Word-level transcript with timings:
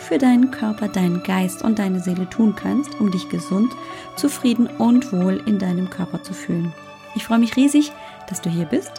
für 0.00 0.18
deinen 0.18 0.50
Körper, 0.50 0.88
deinen 0.88 1.22
Geist 1.22 1.62
und 1.62 1.78
deine 1.78 2.00
Seele 2.00 2.28
tun 2.28 2.56
kannst, 2.56 2.98
um 3.00 3.10
dich 3.10 3.28
gesund, 3.28 3.72
zufrieden 4.16 4.66
und 4.66 5.12
wohl 5.12 5.42
in 5.46 5.58
deinem 5.58 5.90
Körper 5.90 6.22
zu 6.22 6.32
fühlen. 6.32 6.72
Ich 7.14 7.24
freue 7.24 7.38
mich 7.38 7.56
riesig, 7.56 7.92
dass 8.28 8.40
du 8.40 8.50
hier 8.50 8.64
bist. 8.64 8.92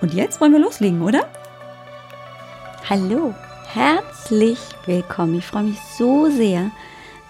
Und 0.00 0.14
jetzt 0.14 0.40
wollen 0.40 0.52
wir 0.52 0.60
loslegen, 0.60 1.02
oder? 1.02 1.28
Hallo, 2.88 3.34
herzlich 3.66 4.58
willkommen. 4.86 5.38
Ich 5.38 5.46
freue 5.46 5.64
mich 5.64 5.78
so 5.98 6.30
sehr, 6.30 6.70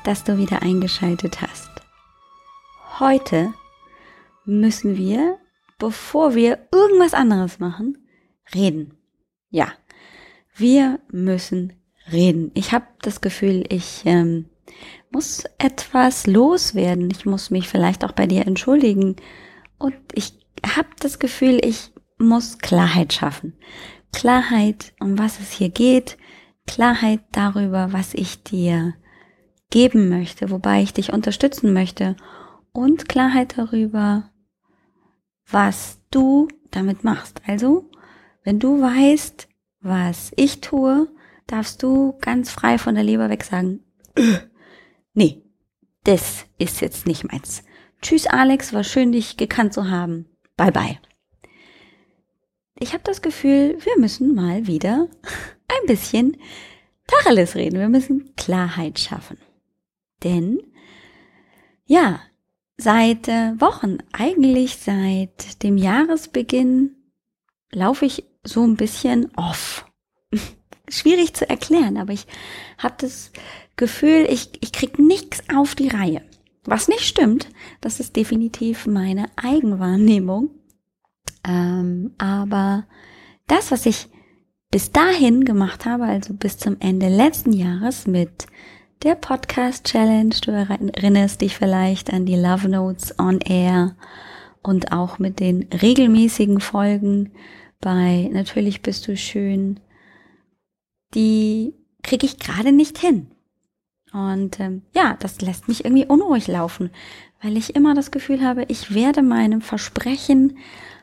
dass 0.04 0.24
du 0.24 0.38
wieder 0.38 0.62
eingeschaltet 0.62 1.42
hast. 1.42 1.70
Heute 3.01 3.52
müssen 4.45 4.96
wir, 4.96 5.38
bevor 5.79 6.34
wir 6.34 6.59
irgendwas 6.73 7.15
anderes 7.15 7.59
machen, 7.59 8.06
reden. 8.54 8.96
Ja, 9.51 9.73
wir 10.54 11.01
müssen 11.10 11.79
reden. 12.12 12.50
Ich 12.55 12.73
habe 12.73 12.87
das 13.02 13.20
Gefühl, 13.20 13.65
ich 13.68 14.02
ähm, 14.04 14.46
muss 15.10 15.45
etwas 15.59 16.26
loswerden. 16.26 17.10
Ich 17.10 17.26
muss 17.26 17.51
mich 17.51 17.68
vielleicht 17.68 18.04
auch 18.04 18.12
bei 18.12 18.26
dir 18.26 18.46
entschuldigen. 18.46 19.16
Und 19.79 19.96
ich 20.15 20.34
habe 20.65 20.88
das 21.01 21.18
Gefühl, 21.18 21.60
ich 21.65 21.90
muss 22.18 22.59
Klarheit 22.59 23.12
schaffen. 23.12 23.54
Klarheit, 24.12 24.93
um 25.01 25.18
was 25.18 25.40
es 25.40 25.51
hier 25.51 25.71
geht. 25.71 26.18
Klarheit 26.66 27.21
darüber, 27.32 27.93
was 27.93 28.15
ich 28.15 28.43
dir 28.43 28.95
geben 29.71 30.09
möchte, 30.09 30.51
wobei 30.51 30.82
ich 30.82 30.93
dich 30.93 31.12
unterstützen 31.12 31.73
möchte. 31.73 32.16
Und 32.73 33.09
Klarheit 33.09 33.56
darüber, 33.56 34.30
was 35.49 36.01
du 36.10 36.49
damit 36.71 37.02
machst. 37.02 37.40
Also, 37.46 37.90
wenn 38.45 38.59
du 38.59 38.80
weißt, 38.80 39.49
was 39.80 40.32
ich 40.37 40.60
tue, 40.60 41.09
darfst 41.52 41.82
du 41.82 42.16
ganz 42.20 42.51
frei 42.51 42.79
von 42.79 42.95
der 42.95 43.04
Leber 43.04 43.29
weg 43.29 43.45
sagen, 43.45 43.80
äh, 44.15 44.38
nee, 45.15 45.43
das 46.04 46.46
ist 46.59 46.80
jetzt 46.80 47.06
nicht 47.06 47.24
meins. 47.30 47.62
Tschüss 48.02 48.26
Alex, 48.26 48.73
war 48.73 48.84
schön 48.84 49.12
dich 49.12 49.37
gekannt 49.37 49.74
zu 49.74 49.90
haben. 49.90 50.26
Bye 50.56 50.73
bye. 50.73 50.98
Ich 52.78 52.95
habe 52.95 53.02
das 53.04 53.21
Gefühl, 53.21 53.76
wir 53.84 53.98
müssen 53.98 54.34
mal 54.34 54.66
wieder 54.66 55.09
ein 55.68 55.87
bisschen 55.87 56.37
Tacheles 57.06 57.54
reden. 57.54 57.78
Wir 57.78 57.88
müssen 57.88 58.34
Klarheit 58.37 58.98
schaffen. 58.98 59.37
Denn, 60.23 60.60
ja, 61.84 62.21
seit 62.76 63.28
äh, 63.28 63.60
Wochen, 63.60 63.98
eigentlich 64.12 64.76
seit 64.76 65.62
dem 65.62 65.76
Jahresbeginn, 65.76 66.97
laufe 67.72 68.06
ich 68.06 68.25
so 68.44 68.65
ein 68.65 68.76
bisschen 68.76 69.31
off 69.37 69.87
schwierig 70.91 71.34
zu 71.34 71.49
erklären, 71.49 71.97
aber 71.97 72.12
ich 72.12 72.27
habe 72.78 72.94
das 72.99 73.33
Gefühl, 73.77 74.27
ich, 74.28 74.50
ich 74.60 74.72
krieg 74.72 74.99
nichts 74.99 75.43
auf 75.55 75.75
die 75.75 75.88
Reihe. 75.88 76.22
Was 76.65 76.88
nicht 76.88 77.05
stimmt, 77.05 77.49
das 77.81 78.01
ist 78.01 78.17
definitiv 78.17 78.87
meine 78.87 79.27
Eigenwahrnehmung. 79.37 80.50
Ähm, 81.47 82.12
aber 82.19 82.87
das, 83.47 83.71
was 83.71 83.87
ich 83.87 84.09
bis 84.71 84.93
dahin 84.93 85.45
gemacht 85.45 85.87
habe, 85.87 86.05
also 86.05 86.34
bis 86.34 86.59
zum 86.59 86.77
Ende 86.81 87.09
letzten 87.09 87.53
Jahres 87.53 88.06
mit 88.06 88.47
der 89.03 89.15
Podcast 89.15 89.84
Challenge, 89.84 90.34
du 90.45 90.50
erinnerst 90.50 91.41
dich 91.41 91.56
vielleicht 91.56 92.12
an 92.12 92.27
die 92.27 92.37
Love 92.37 92.69
Notes 92.69 93.19
on 93.19 93.41
Air 93.41 93.97
und 94.62 94.93
auch 94.93 95.19
mit 95.19 95.41
den 95.41 95.69
regelmäßigen 95.73 96.61
Folgen 96.61 97.33
bei 97.81 98.29
Natürlich 98.31 98.83
bist 98.83 99.09
du 99.09 99.17
schön 99.17 99.81
die 101.15 101.75
kriege 102.03 102.26
ich 102.26 102.38
gerade 102.38 102.72
nicht 102.72 102.98
hin. 102.98 103.31
Und 104.12 104.59
ähm, 104.59 104.82
ja, 104.94 105.16
das 105.21 105.41
lässt 105.41 105.69
mich 105.69 105.84
irgendwie 105.84 106.06
unruhig 106.06 106.48
laufen, 106.48 106.91
weil 107.43 107.56
ich 107.56 107.76
immer 107.76 107.94
das 107.94 108.10
Gefühl 108.10 108.44
habe, 108.44 108.65
ich 108.69 108.94
werde 108.94 109.22
meinem 109.22 109.60
Versprechen, 109.60 110.59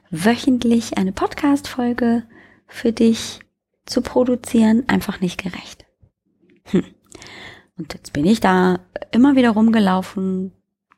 wöchentlich 0.10 0.98
eine 0.98 1.12
Podcast-Folge 1.12 2.24
für 2.68 2.92
dich 2.92 3.40
zu 3.86 4.02
produzieren, 4.02 4.84
einfach 4.88 5.22
nicht 5.22 5.42
gerecht. 5.42 5.86
Hm. 6.66 6.84
Und 7.78 7.94
jetzt 7.94 8.14
bin 8.14 8.26
ich 8.26 8.40
da 8.40 8.80
immer 9.12 9.36
wieder 9.36 9.52
rumgelaufen 9.52 10.52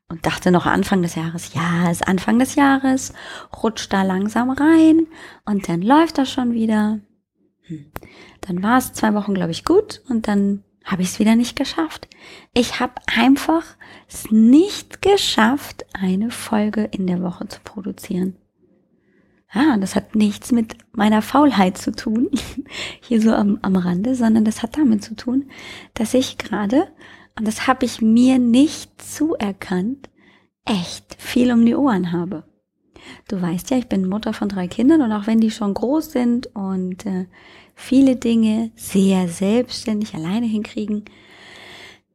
und 0.07 0.25
dachte 0.25 0.51
noch 0.51 0.65
Anfang 0.65 1.01
des 1.01 1.15
Jahres, 1.15 1.53
ja, 1.53 1.91
ist 1.91 2.07
Anfang 2.07 2.39
des 2.39 2.55
Jahres, 2.55 3.13
rutscht 3.61 3.93
da 3.93 4.03
langsam 4.03 4.49
rein 4.49 5.07
und 5.45 5.69
dann 5.69 5.81
läuft 5.81 6.17
das 6.17 6.31
schon 6.31 6.53
wieder. 6.53 6.99
Dann 8.41 8.63
war 8.63 8.77
es 8.77 8.93
zwei 8.93 9.13
Wochen, 9.13 9.33
glaube 9.33 9.51
ich, 9.51 9.65
gut 9.65 10.01
und 10.09 10.27
dann 10.27 10.63
habe 10.83 11.03
ich 11.03 11.09
es 11.09 11.19
wieder 11.19 11.35
nicht 11.35 11.55
geschafft. 11.55 12.07
Ich 12.53 12.79
habe 12.79 12.93
einfach 13.15 13.63
es 14.07 14.31
nicht 14.31 15.01
geschafft, 15.01 15.85
eine 15.93 16.31
Folge 16.31 16.83
in 16.83 17.05
der 17.05 17.21
Woche 17.21 17.47
zu 17.47 17.59
produzieren. 17.63 18.35
Ja, 19.53 19.77
das 19.77 19.95
hat 19.95 20.15
nichts 20.15 20.51
mit 20.51 20.77
meiner 20.91 21.21
Faulheit 21.21 21.77
zu 21.77 21.91
tun, 21.91 22.29
hier 23.01 23.21
so 23.21 23.33
am, 23.33 23.57
am 23.61 23.75
Rande, 23.75 24.15
sondern 24.15 24.45
das 24.45 24.61
hat 24.61 24.77
damit 24.77 25.03
zu 25.03 25.15
tun, 25.15 25.49
dass 25.95 26.13
ich 26.13 26.37
gerade, 26.37 26.87
und 27.37 27.47
das 27.47 27.67
habe 27.67 27.85
ich 27.85 28.01
mir 28.01 28.37
nicht 28.37 29.01
zuerkannt, 29.01 30.09
echt 30.65 31.15
viel 31.19 31.51
um 31.51 31.65
die 31.65 31.75
Ohren 31.75 32.11
habe. 32.11 32.43
Du 33.27 33.41
weißt 33.41 33.69
ja, 33.71 33.77
ich 33.77 33.87
bin 33.87 34.07
Mutter 34.07 34.33
von 34.33 34.49
drei 34.49 34.67
Kindern 34.67 35.01
und 35.01 35.11
auch 35.11 35.27
wenn 35.27 35.39
die 35.39 35.51
schon 35.51 35.73
groß 35.73 36.11
sind 36.11 36.47
und 36.55 37.05
äh, 37.05 37.25
viele 37.75 38.15
Dinge 38.15 38.71
sehr 38.75 39.27
selbstständig 39.27 40.15
alleine 40.15 40.45
hinkriegen, 40.45 41.05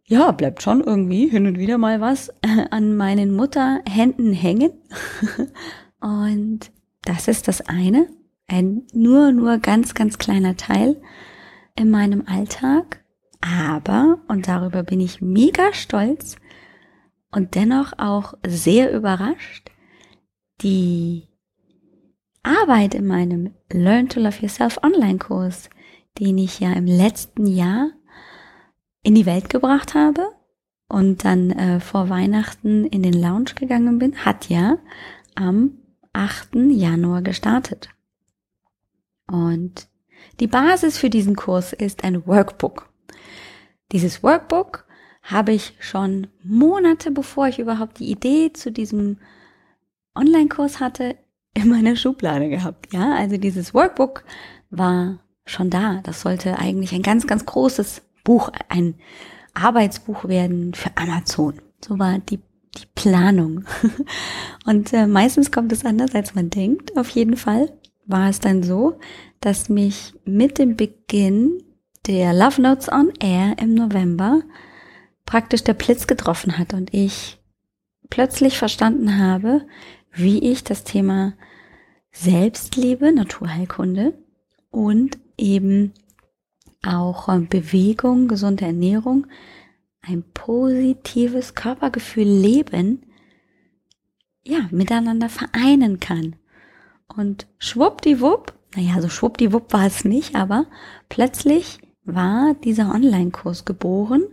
ja, 0.06 0.32
bleibt 0.32 0.62
schon 0.62 0.82
irgendwie 0.82 1.28
hin 1.28 1.46
und 1.46 1.58
wieder 1.58 1.78
mal 1.78 2.00
was 2.00 2.28
äh, 2.42 2.66
an 2.70 2.96
meinen 2.96 3.34
Mutterhänden 3.34 4.32
hängen. 4.32 4.72
und 6.00 6.70
das 7.02 7.28
ist 7.28 7.48
das 7.48 7.62
eine, 7.62 8.08
ein 8.46 8.82
nur, 8.92 9.32
nur 9.32 9.58
ganz, 9.58 9.94
ganz 9.94 10.18
kleiner 10.18 10.56
Teil 10.56 11.00
in 11.76 11.90
meinem 11.90 12.24
Alltag. 12.26 13.02
Aber, 13.40 14.18
und 14.28 14.48
darüber 14.48 14.82
bin 14.82 15.00
ich 15.00 15.20
mega 15.20 15.72
stolz 15.72 16.36
und 17.30 17.54
dennoch 17.54 17.92
auch 17.98 18.34
sehr 18.46 18.92
überrascht, 18.92 19.70
die 20.62 21.28
Arbeit 22.42 22.94
in 22.94 23.06
meinem 23.06 23.54
Learn 23.70 24.08
to 24.08 24.20
Love 24.20 24.40
Yourself 24.40 24.78
Online-Kurs, 24.82 25.70
den 26.18 26.38
ich 26.38 26.60
ja 26.60 26.72
im 26.72 26.86
letzten 26.86 27.46
Jahr 27.46 27.90
in 29.02 29.14
die 29.14 29.26
Welt 29.26 29.50
gebracht 29.50 29.94
habe 29.94 30.28
und 30.88 31.24
dann 31.24 31.50
äh, 31.50 31.80
vor 31.80 32.08
Weihnachten 32.08 32.86
in 32.86 33.02
den 33.02 33.14
Lounge 33.14 33.54
gegangen 33.54 33.98
bin, 33.98 34.24
hat 34.24 34.48
ja 34.48 34.78
am 35.34 35.78
8. 36.12 36.54
Januar 36.70 37.22
gestartet. 37.22 37.88
Und 39.26 39.88
die 40.40 40.46
Basis 40.46 40.98
für 40.98 41.10
diesen 41.10 41.36
Kurs 41.36 41.72
ist 41.72 42.04
ein 42.04 42.26
Workbook. 42.26 42.90
Dieses 43.92 44.22
Workbook 44.22 44.86
habe 45.22 45.52
ich 45.52 45.74
schon 45.80 46.26
Monate 46.42 47.10
bevor 47.10 47.48
ich 47.48 47.58
überhaupt 47.58 47.98
die 47.98 48.10
Idee 48.10 48.52
zu 48.52 48.70
diesem 48.70 49.18
Online-Kurs 50.14 50.80
hatte, 50.80 51.16
in 51.54 51.68
meiner 51.68 51.96
Schublade 51.96 52.48
gehabt. 52.48 52.92
Ja, 52.92 53.14
also 53.14 53.36
dieses 53.36 53.74
Workbook 53.74 54.24
war 54.70 55.20
schon 55.46 55.70
da. 55.70 56.00
Das 56.02 56.20
sollte 56.20 56.58
eigentlich 56.58 56.92
ein 56.92 57.02
ganz, 57.02 57.26
ganz 57.26 57.46
großes 57.46 58.02
Buch, 58.24 58.50
ein 58.68 58.94
Arbeitsbuch 59.54 60.26
werden 60.26 60.74
für 60.74 60.90
Amazon. 60.96 61.60
So 61.84 61.98
war 61.98 62.18
die, 62.18 62.38
die 62.38 62.86
Planung. 62.94 63.64
Und 64.66 64.92
äh, 64.92 65.06
meistens 65.06 65.52
kommt 65.52 65.72
es 65.72 65.84
anders, 65.84 66.14
als 66.14 66.34
man 66.34 66.50
denkt. 66.50 66.96
Auf 66.96 67.10
jeden 67.10 67.36
Fall 67.36 67.72
war 68.06 68.28
es 68.28 68.40
dann 68.40 68.62
so, 68.62 68.98
dass 69.40 69.68
mich 69.68 70.14
mit 70.24 70.58
dem 70.58 70.76
Beginn 70.76 71.62
der 72.06 72.32
Love 72.32 72.60
Notes 72.60 72.90
on 72.90 73.12
Air 73.20 73.56
im 73.60 73.74
November 73.74 74.42
praktisch 75.26 75.64
der 75.64 75.74
Blitz 75.74 76.06
getroffen 76.06 76.58
hat 76.58 76.74
und 76.74 76.92
ich 76.92 77.38
plötzlich 78.10 78.58
verstanden 78.58 79.18
habe, 79.18 79.66
wie 80.14 80.50
ich 80.50 80.64
das 80.64 80.84
Thema 80.84 81.34
Selbstliebe, 82.12 83.12
Naturheilkunde 83.12 84.14
und 84.70 85.18
eben 85.36 85.92
auch 86.84 87.28
äh, 87.28 87.40
Bewegung, 87.40 88.28
gesunde 88.28 88.66
Ernährung 88.66 89.26
ein 90.06 90.22
positives 90.34 91.54
Körpergefühl 91.54 92.28
leben, 92.28 93.06
ja, 94.44 94.68
miteinander 94.70 95.30
vereinen 95.30 95.98
kann. 95.98 96.36
Und 97.16 97.46
schwuppdiwupp, 97.58 98.52
naja, 98.76 99.00
so 99.00 99.08
schwuppdiwupp 99.08 99.72
war 99.72 99.86
es 99.86 100.04
nicht, 100.04 100.34
aber 100.34 100.66
plötzlich 101.08 101.78
war 102.04 102.54
dieser 102.54 102.94
Online-Kurs 102.94 103.64
geboren 103.64 104.24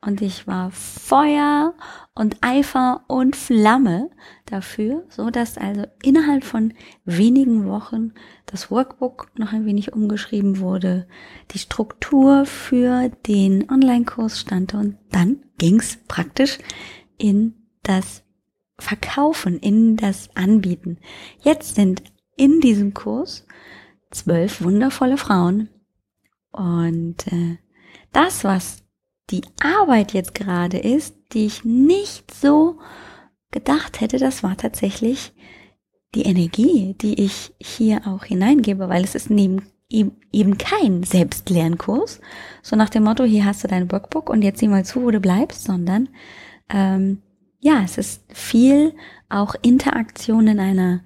und 0.00 0.22
ich 0.22 0.46
war 0.46 0.70
Feuer 0.70 1.74
und 2.14 2.36
Eifer 2.40 3.04
und 3.08 3.34
Flamme 3.34 4.10
dafür, 4.46 5.04
so 5.08 5.30
dass 5.30 5.58
also 5.58 5.86
innerhalb 6.02 6.44
von 6.44 6.72
wenigen 7.04 7.66
Wochen 7.66 8.12
das 8.46 8.70
Workbook 8.70 9.30
noch 9.36 9.52
ein 9.52 9.66
wenig 9.66 9.92
umgeschrieben 9.92 10.60
wurde, 10.60 11.08
die 11.50 11.58
Struktur 11.58 12.46
für 12.46 13.08
den 13.26 13.68
Online-Kurs 13.70 14.40
stand 14.40 14.74
und 14.74 14.98
dann 15.10 15.42
ging's 15.58 15.98
praktisch 16.06 16.58
in 17.16 17.54
das 17.82 18.22
Verkaufen, 18.78 19.58
in 19.58 19.96
das 19.96 20.30
Anbieten. 20.36 20.98
Jetzt 21.42 21.74
sind 21.74 22.04
in 22.36 22.60
diesem 22.60 22.94
Kurs 22.94 23.46
zwölf 24.12 24.62
wundervolle 24.62 25.16
Frauen 25.16 25.68
und 26.52 27.26
äh, 27.26 27.58
das, 28.12 28.44
was 28.44 28.87
die 29.30 29.42
Arbeit 29.60 30.12
jetzt 30.12 30.34
gerade 30.34 30.78
ist, 30.78 31.14
die 31.32 31.46
ich 31.46 31.64
nicht 31.64 32.32
so 32.32 32.78
gedacht 33.50 34.00
hätte, 34.00 34.18
das 34.18 34.42
war 34.42 34.56
tatsächlich 34.56 35.32
die 36.14 36.22
Energie, 36.22 36.94
die 37.00 37.22
ich 37.22 37.52
hier 37.60 38.06
auch 38.06 38.24
hineingebe, 38.24 38.88
weil 38.88 39.04
es 39.04 39.14
ist 39.14 39.30
neben 39.30 39.62
eben 39.90 40.58
kein 40.58 41.02
Selbstlernkurs, 41.02 42.20
so 42.62 42.76
nach 42.76 42.90
dem 42.90 43.04
Motto, 43.04 43.24
hier 43.24 43.46
hast 43.46 43.64
du 43.64 43.68
dein 43.68 43.90
Workbook 43.90 44.28
und 44.28 44.42
jetzt 44.42 44.60
sieh 44.60 44.68
mal 44.68 44.84
zu, 44.84 45.02
wo 45.02 45.10
du 45.10 45.18
bleibst, 45.18 45.64
sondern 45.64 46.10
ähm, 46.68 47.22
ja, 47.60 47.82
es 47.84 47.96
ist 47.96 48.22
viel 48.28 48.94
auch 49.30 49.54
Interaktion 49.62 50.46
in 50.46 50.60
einer 50.60 51.00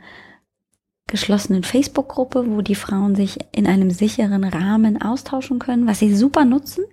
geschlossenen 1.07 1.63
Facebook-Gruppe, 1.63 2.47
wo 2.49 2.61
die 2.61 2.75
Frauen 2.75 3.15
sich 3.15 3.39
in 3.53 3.67
einem 3.67 3.91
sicheren 3.91 4.45
Rahmen 4.45 5.01
austauschen 5.01 5.59
können, 5.59 5.87
was 5.87 6.01
sie 6.01 6.15
super 6.15 6.45
nutzen 6.45 6.85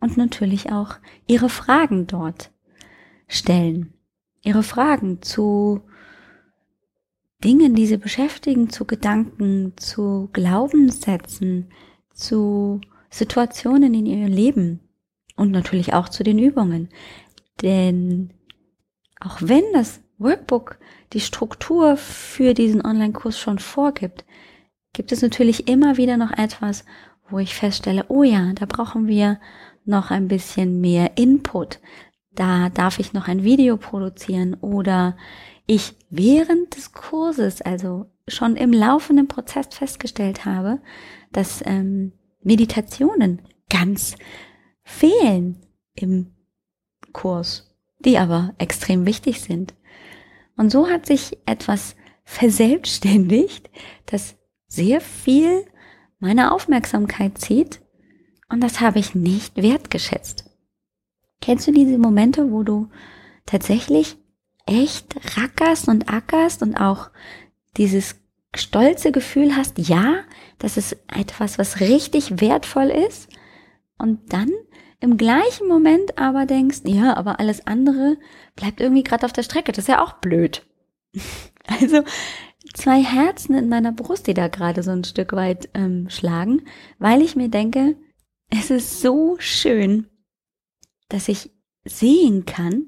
und 0.00 0.16
natürlich 0.16 0.72
auch 0.72 0.96
ihre 1.26 1.48
Fragen 1.48 2.06
dort 2.06 2.50
stellen. 3.28 3.92
Ihre 4.42 4.62
Fragen 4.62 5.22
zu 5.22 5.82
Dingen, 7.44 7.74
die 7.74 7.86
sie 7.86 7.96
beschäftigen, 7.96 8.70
zu 8.70 8.84
Gedanken, 8.84 9.74
zu 9.76 10.28
Glaubenssätzen, 10.32 11.70
zu 12.12 12.80
Situationen 13.10 13.94
in 13.94 14.06
ihrem 14.06 14.32
Leben 14.32 14.80
und 15.36 15.50
natürlich 15.50 15.94
auch 15.94 16.08
zu 16.08 16.22
den 16.22 16.38
Übungen. 16.38 16.88
Denn 17.62 18.32
auch 19.20 19.38
wenn 19.40 19.64
das 19.72 20.00
Workbook 20.18 20.78
die 21.12 21.20
Struktur 21.20 21.96
für 21.96 22.54
diesen 22.54 22.84
Online-Kurs 22.84 23.38
schon 23.38 23.58
vorgibt, 23.58 24.24
gibt 24.92 25.12
es 25.12 25.22
natürlich 25.22 25.68
immer 25.68 25.96
wieder 25.96 26.16
noch 26.16 26.32
etwas, 26.32 26.84
wo 27.28 27.38
ich 27.38 27.54
feststelle, 27.54 28.06
oh 28.08 28.22
ja, 28.22 28.52
da 28.54 28.66
brauchen 28.66 29.06
wir 29.06 29.40
noch 29.84 30.10
ein 30.10 30.28
bisschen 30.28 30.80
mehr 30.80 31.16
Input. 31.16 31.80
Da 32.32 32.68
darf 32.70 32.98
ich 32.98 33.12
noch 33.12 33.28
ein 33.28 33.42
Video 33.42 33.76
produzieren 33.76 34.54
oder 34.54 35.16
ich 35.66 35.94
während 36.10 36.76
des 36.76 36.92
Kurses, 36.92 37.62
also 37.62 38.06
schon 38.28 38.56
im 38.56 38.72
laufenden 38.72 39.28
Prozess 39.28 39.68
festgestellt 39.70 40.44
habe, 40.44 40.80
dass 41.32 41.62
ähm, 41.66 42.12
Meditationen 42.42 43.42
ganz 43.68 44.16
fehlen 44.82 45.58
im 45.94 46.32
Kurs, 47.12 47.74
die 47.98 48.18
aber 48.18 48.54
extrem 48.58 49.06
wichtig 49.06 49.40
sind. 49.40 49.74
Und 50.56 50.70
so 50.70 50.88
hat 50.88 51.06
sich 51.06 51.38
etwas 51.46 51.96
verselbstständigt, 52.24 53.70
das 54.06 54.36
sehr 54.66 55.00
viel 55.00 55.64
meiner 56.18 56.54
Aufmerksamkeit 56.54 57.38
zieht 57.38 57.80
und 58.50 58.60
das 58.60 58.80
habe 58.80 58.98
ich 58.98 59.14
nicht 59.14 59.56
wertgeschätzt. 59.56 60.44
Kennst 61.40 61.66
du 61.66 61.72
diese 61.72 61.98
Momente, 61.98 62.52
wo 62.52 62.62
du 62.62 62.88
tatsächlich 63.46 64.16
echt 64.66 65.14
rackerst 65.36 65.88
und 65.88 66.12
ackerst 66.12 66.62
und 66.62 66.76
auch 66.76 67.10
dieses 67.76 68.16
stolze 68.54 69.12
Gefühl 69.12 69.56
hast, 69.56 69.78
ja, 69.78 70.20
das 70.58 70.76
ist 70.76 70.96
etwas, 71.08 71.58
was 71.58 71.80
richtig 71.80 72.40
wertvoll 72.40 72.90
ist 72.90 73.28
und 73.96 74.32
dann 74.32 74.50
im 75.00 75.16
gleichen 75.16 75.66
Moment 75.66 76.18
aber 76.18 76.44
denkst, 76.44 76.80
ja, 76.84 77.16
aber 77.16 77.40
alles 77.40 77.66
andere 77.66 78.18
bleibt 78.54 78.80
irgendwie 78.80 79.02
gerade 79.02 79.24
auf 79.24 79.32
der 79.32 79.42
Strecke, 79.42 79.72
das 79.72 79.84
ist 79.84 79.88
ja 79.88 80.02
auch 80.02 80.14
blöd. 80.14 80.66
Also 81.80 82.02
zwei 82.74 83.00
Herzen 83.00 83.54
in 83.54 83.68
meiner 83.68 83.92
Brust, 83.92 84.26
die 84.26 84.34
da 84.34 84.48
gerade 84.48 84.82
so 84.82 84.90
ein 84.90 85.04
Stück 85.04 85.32
weit 85.34 85.68
ähm, 85.74 86.08
schlagen, 86.10 86.62
weil 86.98 87.22
ich 87.22 87.36
mir 87.36 87.48
denke, 87.48 87.94
es 88.50 88.70
ist 88.70 89.00
so 89.00 89.36
schön, 89.38 90.06
dass 91.08 91.28
ich 91.28 91.50
sehen 91.84 92.44
kann, 92.44 92.86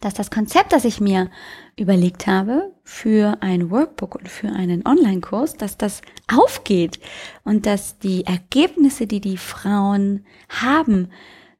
dass 0.00 0.14
das 0.14 0.30
Konzept, 0.30 0.72
das 0.72 0.84
ich 0.84 1.00
mir 1.00 1.30
überlegt 1.76 2.26
habe 2.26 2.72
für 2.84 3.38
ein 3.40 3.70
Workbook 3.70 4.14
und 4.14 4.28
für 4.28 4.48
einen 4.48 4.86
Online-Kurs, 4.86 5.54
dass 5.54 5.76
das 5.76 6.02
aufgeht 6.28 7.00
und 7.44 7.66
dass 7.66 7.98
die 7.98 8.24
Ergebnisse, 8.24 9.06
die 9.06 9.20
die 9.20 9.38
Frauen 9.38 10.24
haben, 10.48 11.10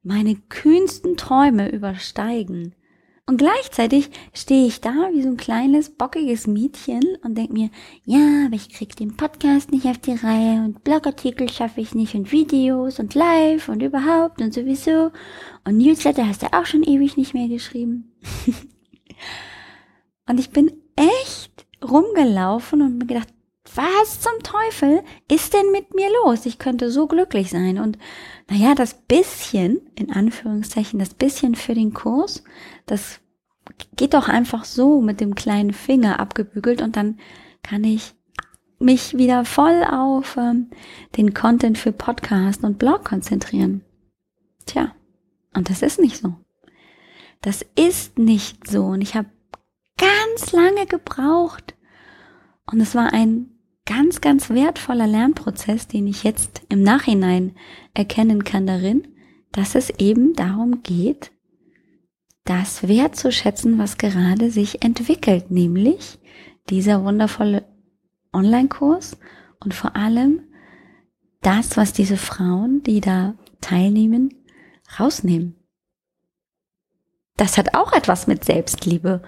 meine 0.02 0.36
kühnsten 0.36 1.16
Träume 1.16 1.70
übersteigen. 1.70 2.74
Und 3.28 3.36
gleichzeitig 3.36 4.08
stehe 4.32 4.66
ich 4.66 4.80
da 4.80 5.10
wie 5.12 5.20
so 5.20 5.28
ein 5.28 5.36
kleines, 5.36 5.90
bockiges 5.90 6.46
Mädchen 6.46 7.02
und 7.22 7.36
denke 7.36 7.52
mir, 7.52 7.68
ja, 8.06 8.46
aber 8.46 8.56
ich 8.56 8.70
krieg 8.70 8.96
den 8.96 9.18
Podcast 9.18 9.70
nicht 9.70 9.84
auf 9.84 9.98
die 9.98 10.14
Reihe 10.14 10.64
und 10.64 10.82
Blogartikel 10.82 11.50
schaffe 11.50 11.82
ich 11.82 11.94
nicht 11.94 12.14
und 12.14 12.32
Videos 12.32 12.98
und 12.98 13.14
Live 13.14 13.68
und 13.68 13.82
überhaupt 13.82 14.40
und 14.40 14.54
sowieso. 14.54 15.12
Und 15.66 15.76
Newsletter 15.76 16.26
hast 16.26 16.42
du 16.42 16.46
auch 16.54 16.64
schon 16.64 16.82
ewig 16.82 17.18
nicht 17.18 17.34
mehr 17.34 17.48
geschrieben. 17.48 18.14
und 20.26 20.40
ich 20.40 20.48
bin 20.48 20.72
echt 20.96 21.66
rumgelaufen 21.84 22.80
und 22.80 22.96
mir 22.96 23.06
gedacht, 23.06 23.28
was 23.74 24.20
zum 24.20 24.42
Teufel 24.42 25.02
ist 25.30 25.52
denn 25.54 25.70
mit 25.70 25.94
mir 25.94 26.08
los? 26.24 26.46
Ich 26.46 26.58
könnte 26.58 26.90
so 26.90 27.06
glücklich 27.06 27.50
sein. 27.50 27.78
Und 27.78 27.98
naja, 28.48 28.74
das 28.74 28.94
bisschen, 28.94 29.80
in 29.94 30.10
Anführungszeichen, 30.10 30.98
das 30.98 31.14
bisschen 31.14 31.54
für 31.54 31.74
den 31.74 31.92
Kurs, 31.92 32.42
das 32.86 33.20
geht 33.96 34.14
doch 34.14 34.28
einfach 34.28 34.64
so 34.64 35.00
mit 35.00 35.20
dem 35.20 35.34
kleinen 35.34 35.72
Finger 35.72 36.20
abgebügelt 36.20 36.82
und 36.82 36.96
dann 36.96 37.18
kann 37.62 37.84
ich 37.84 38.14
mich 38.78 39.16
wieder 39.16 39.44
voll 39.44 39.84
auf 39.84 40.36
ähm, 40.36 40.70
den 41.16 41.34
Content 41.34 41.78
für 41.78 41.92
Podcast 41.92 42.62
und 42.64 42.78
Blog 42.78 43.04
konzentrieren. 43.04 43.82
Tja, 44.66 44.94
und 45.54 45.70
das 45.70 45.82
ist 45.82 45.98
nicht 45.98 46.16
so. 46.16 46.34
Das 47.40 47.64
ist 47.76 48.18
nicht 48.18 48.68
so. 48.68 48.84
Und 48.84 49.00
ich 49.00 49.14
habe 49.14 49.28
ganz 49.96 50.52
lange 50.52 50.86
gebraucht. 50.86 51.74
Und 52.70 52.80
es 52.80 52.94
war 52.94 53.12
ein 53.12 53.50
ganz, 53.86 54.20
ganz 54.20 54.50
wertvoller 54.50 55.06
Lernprozess, 55.06 55.88
den 55.88 56.06
ich 56.06 56.22
jetzt 56.22 56.62
im 56.68 56.82
Nachhinein 56.82 57.56
erkennen 57.94 58.44
kann 58.44 58.66
darin, 58.66 59.08
dass 59.52 59.74
es 59.74 59.90
eben 59.98 60.34
darum 60.34 60.82
geht, 60.82 61.32
das 62.48 62.88
wertzuschätzen, 62.88 63.78
was 63.78 63.98
gerade 63.98 64.50
sich 64.50 64.82
entwickelt, 64.82 65.50
nämlich 65.50 66.18
dieser 66.70 67.04
wundervolle 67.04 67.66
Online-Kurs 68.32 69.18
und 69.60 69.74
vor 69.74 69.96
allem 69.96 70.40
das, 71.42 71.76
was 71.76 71.92
diese 71.92 72.16
Frauen, 72.16 72.82
die 72.82 73.00
da 73.02 73.34
teilnehmen, 73.60 74.34
rausnehmen. 74.98 75.56
Das 77.36 77.58
hat 77.58 77.74
auch 77.74 77.92
etwas 77.92 78.26
mit 78.26 78.44
Selbstliebe 78.44 79.22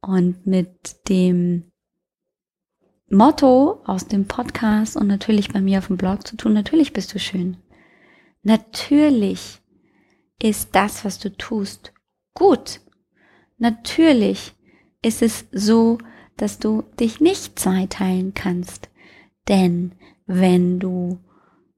und 0.00 0.46
mit 0.46 1.08
dem 1.08 1.70
Motto 3.08 3.80
aus 3.84 4.08
dem 4.08 4.26
Podcast 4.26 4.96
und 4.96 5.06
natürlich 5.06 5.52
bei 5.52 5.60
mir 5.60 5.78
auf 5.78 5.86
dem 5.86 5.96
Blog 5.96 6.26
zu 6.26 6.36
tun. 6.36 6.52
Natürlich 6.52 6.92
bist 6.92 7.14
du 7.14 7.20
schön. 7.20 7.58
Natürlich 8.42 9.60
ist 10.42 10.74
das, 10.74 11.04
was 11.04 11.20
du 11.20 11.30
tust, 11.30 11.92
gut. 12.36 12.80
Natürlich 13.58 14.54
ist 15.02 15.22
es 15.22 15.46
so, 15.50 15.98
dass 16.36 16.58
du 16.58 16.82
dich 17.00 17.20
nicht 17.20 17.58
zweiteilen 17.58 18.34
kannst. 18.34 18.88
Denn 19.48 19.92
wenn 20.26 20.78
du 20.78 21.18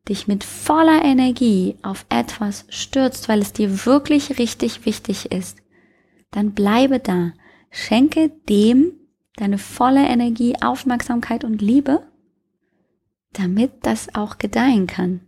dich 0.09 0.27
mit 0.27 0.45
voller 0.45 1.05
Energie 1.05 1.77
auf 1.83 2.05
etwas 2.09 2.67
stürzt, 2.69 3.29
weil 3.29 3.41
es 3.41 3.53
dir 3.53 3.87
wirklich 3.87 4.39
richtig 4.39 4.85
wichtig 4.85 5.33
ist, 5.33 5.63
dann 6.31 6.53
bleibe 6.53 6.99
da. 6.99 7.33
Schenke 7.71 8.31
dem 8.49 8.93
deine 9.37 9.59
volle 9.59 10.07
Energie, 10.07 10.57
Aufmerksamkeit 10.61 11.45
und 11.45 11.63
Liebe, 11.63 12.03
damit 13.33 13.87
das 13.87 14.15
auch 14.15 14.39
gedeihen 14.39 14.87
kann. 14.87 15.21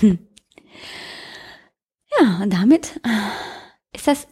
Hm. 0.00 0.18
Ja, 2.18 2.40
und 2.42 2.52
damit 2.52 3.00
ist 3.92 4.06
das 4.06 4.28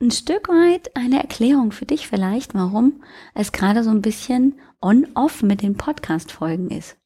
ein 0.00 0.10
Stück 0.10 0.48
weit 0.48 0.96
eine 0.96 1.20
Erklärung 1.20 1.72
für 1.72 1.86
dich 1.86 2.08
vielleicht, 2.08 2.54
warum 2.54 3.02
es 3.34 3.52
gerade 3.52 3.84
so 3.84 3.90
ein 3.90 4.02
bisschen 4.02 4.60
on-off 4.80 5.42
mit 5.42 5.62
den 5.62 5.76
Podcast-Folgen 5.76 6.70
ist. 6.70 6.96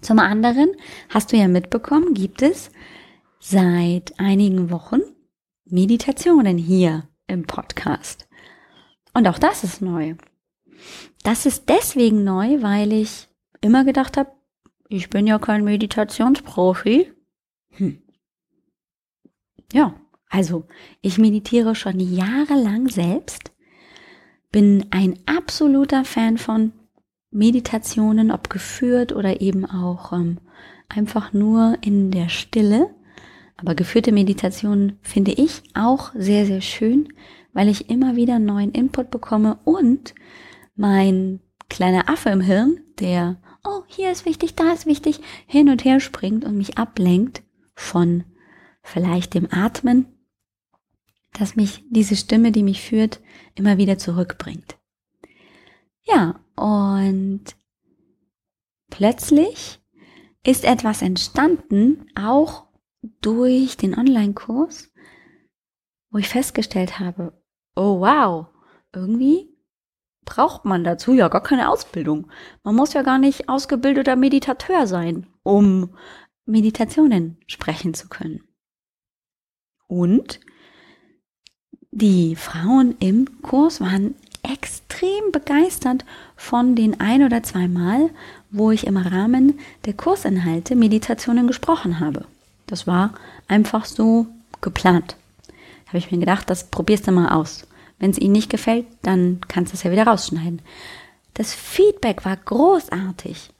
Zum 0.00 0.18
anderen 0.18 0.70
hast 1.10 1.32
du 1.32 1.36
ja 1.36 1.48
mitbekommen, 1.48 2.14
gibt 2.14 2.42
es 2.42 2.70
seit 3.40 4.18
einigen 4.18 4.70
Wochen 4.70 5.00
Meditationen 5.66 6.58
hier 6.58 7.08
im 7.26 7.44
Podcast. 7.44 8.26
Und 9.12 9.28
auch 9.28 9.38
das 9.38 9.64
ist 9.64 9.80
neu. 9.80 10.14
Das 11.22 11.46
ist 11.46 11.68
deswegen 11.68 12.24
neu, 12.24 12.62
weil 12.62 12.92
ich 12.92 13.28
immer 13.60 13.84
gedacht 13.84 14.16
habe, 14.16 14.32
ich 14.88 15.10
bin 15.10 15.26
ja 15.26 15.38
kein 15.38 15.64
Meditationsprofi. 15.64 17.12
Hm. 17.70 18.02
Ja, 19.72 19.94
also 20.34 20.64
ich 21.00 21.16
meditiere 21.16 21.76
schon 21.76 22.00
jahrelang 22.00 22.88
selbst, 22.88 23.52
bin 24.50 24.84
ein 24.90 25.16
absoluter 25.26 26.04
Fan 26.04 26.38
von 26.38 26.72
Meditationen, 27.30 28.32
ob 28.32 28.50
geführt 28.50 29.12
oder 29.12 29.40
eben 29.40 29.64
auch 29.64 30.12
ähm, 30.12 30.38
einfach 30.88 31.32
nur 31.32 31.78
in 31.82 32.10
der 32.10 32.28
Stille. 32.28 32.90
Aber 33.56 33.76
geführte 33.76 34.10
Meditationen 34.10 34.98
finde 35.02 35.30
ich 35.30 35.62
auch 35.74 36.10
sehr, 36.16 36.46
sehr 36.46 36.62
schön, 36.62 37.12
weil 37.52 37.68
ich 37.68 37.88
immer 37.88 38.16
wieder 38.16 38.40
neuen 38.40 38.72
Input 38.72 39.12
bekomme 39.12 39.60
und 39.62 40.16
mein 40.74 41.38
kleiner 41.68 42.08
Affe 42.08 42.30
im 42.30 42.40
Hirn, 42.40 42.80
der, 42.98 43.40
oh, 43.62 43.82
hier 43.86 44.10
ist 44.10 44.26
wichtig, 44.26 44.56
da 44.56 44.72
ist 44.72 44.86
wichtig, 44.86 45.20
hin 45.46 45.68
und 45.68 45.84
her 45.84 46.00
springt 46.00 46.44
und 46.44 46.56
mich 46.56 46.76
ablenkt 46.76 47.44
von 47.76 48.24
vielleicht 48.82 49.34
dem 49.34 49.46
Atmen, 49.52 50.06
dass 51.34 51.56
mich 51.56 51.84
diese 51.90 52.16
Stimme, 52.16 52.52
die 52.52 52.62
mich 52.62 52.80
führt, 52.82 53.20
immer 53.54 53.76
wieder 53.76 53.98
zurückbringt. 53.98 54.78
Ja, 56.02 56.40
und 56.56 57.44
plötzlich 58.90 59.80
ist 60.44 60.64
etwas 60.64 61.02
entstanden, 61.02 62.06
auch 62.14 62.68
durch 63.20 63.76
den 63.76 63.98
Online-Kurs, 63.98 64.92
wo 66.10 66.18
ich 66.18 66.28
festgestellt 66.28 66.98
habe, 67.00 67.42
oh 67.74 68.00
wow, 68.00 68.46
irgendwie 68.92 69.54
braucht 70.24 70.64
man 70.64 70.84
dazu 70.84 71.12
ja 71.12 71.28
gar 71.28 71.42
keine 71.42 71.68
Ausbildung. 71.68 72.30
Man 72.62 72.76
muss 72.76 72.92
ja 72.92 73.02
gar 73.02 73.18
nicht 73.18 73.48
ausgebildeter 73.48 74.16
Meditateur 74.16 74.86
sein, 74.86 75.26
um 75.42 75.96
Meditationen 76.46 77.38
sprechen 77.46 77.94
zu 77.94 78.08
können. 78.08 78.46
Und 79.86 80.40
die 81.96 82.34
Frauen 82.34 82.96
im 82.98 83.40
Kurs 83.40 83.80
waren 83.80 84.16
extrem 84.42 85.30
begeistert 85.30 86.04
von 86.36 86.74
den 86.74 86.98
ein 86.98 87.22
oder 87.22 87.44
zwei 87.44 87.68
Mal, 87.68 88.10
wo 88.50 88.72
ich 88.72 88.88
im 88.88 88.96
Rahmen 88.96 89.60
der 89.84 89.92
Kursinhalte 89.94 90.74
Meditationen 90.74 91.46
gesprochen 91.46 92.00
habe. 92.00 92.24
Das 92.66 92.88
war 92.88 93.14
einfach 93.46 93.84
so 93.84 94.26
geplant. 94.60 95.14
Da 95.46 95.88
habe 95.88 95.98
ich 95.98 96.10
mir 96.10 96.18
gedacht, 96.18 96.50
das 96.50 96.68
probierst 96.68 97.06
du 97.06 97.12
mal 97.12 97.28
aus. 97.28 97.64
Wenn 98.00 98.10
es 98.10 98.18
ihnen 98.18 98.32
nicht 98.32 98.50
gefällt, 98.50 98.86
dann 99.02 99.40
kannst 99.46 99.72
du 99.72 99.76
es 99.76 99.84
ja 99.84 99.92
wieder 99.92 100.08
rausschneiden. 100.08 100.62
Das 101.34 101.54
Feedback 101.54 102.24
war 102.24 102.36
großartig. 102.36 103.50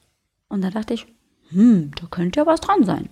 Und 0.49 0.63
da 0.63 0.71
dachte 0.71 0.95
ich, 0.95 1.07
hm, 1.51 1.93
da 2.01 2.09
könnte 2.11 2.41
ja 2.41 2.47
was 2.47 2.61
dran 2.61 2.85
sein. 2.85 3.09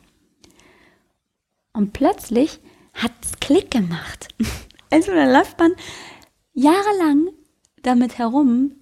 Und 1.72 1.92
plötzlich 1.92 2.58
hat 2.92 3.12
es 3.22 3.38
Klick 3.38 3.70
gemacht. 3.70 4.26
Also 4.92 5.12
da 5.12 5.24
läuft 5.24 5.58
man 5.58 5.72
jahrelang 6.52 7.28
damit 7.82 8.18
herum 8.18 8.72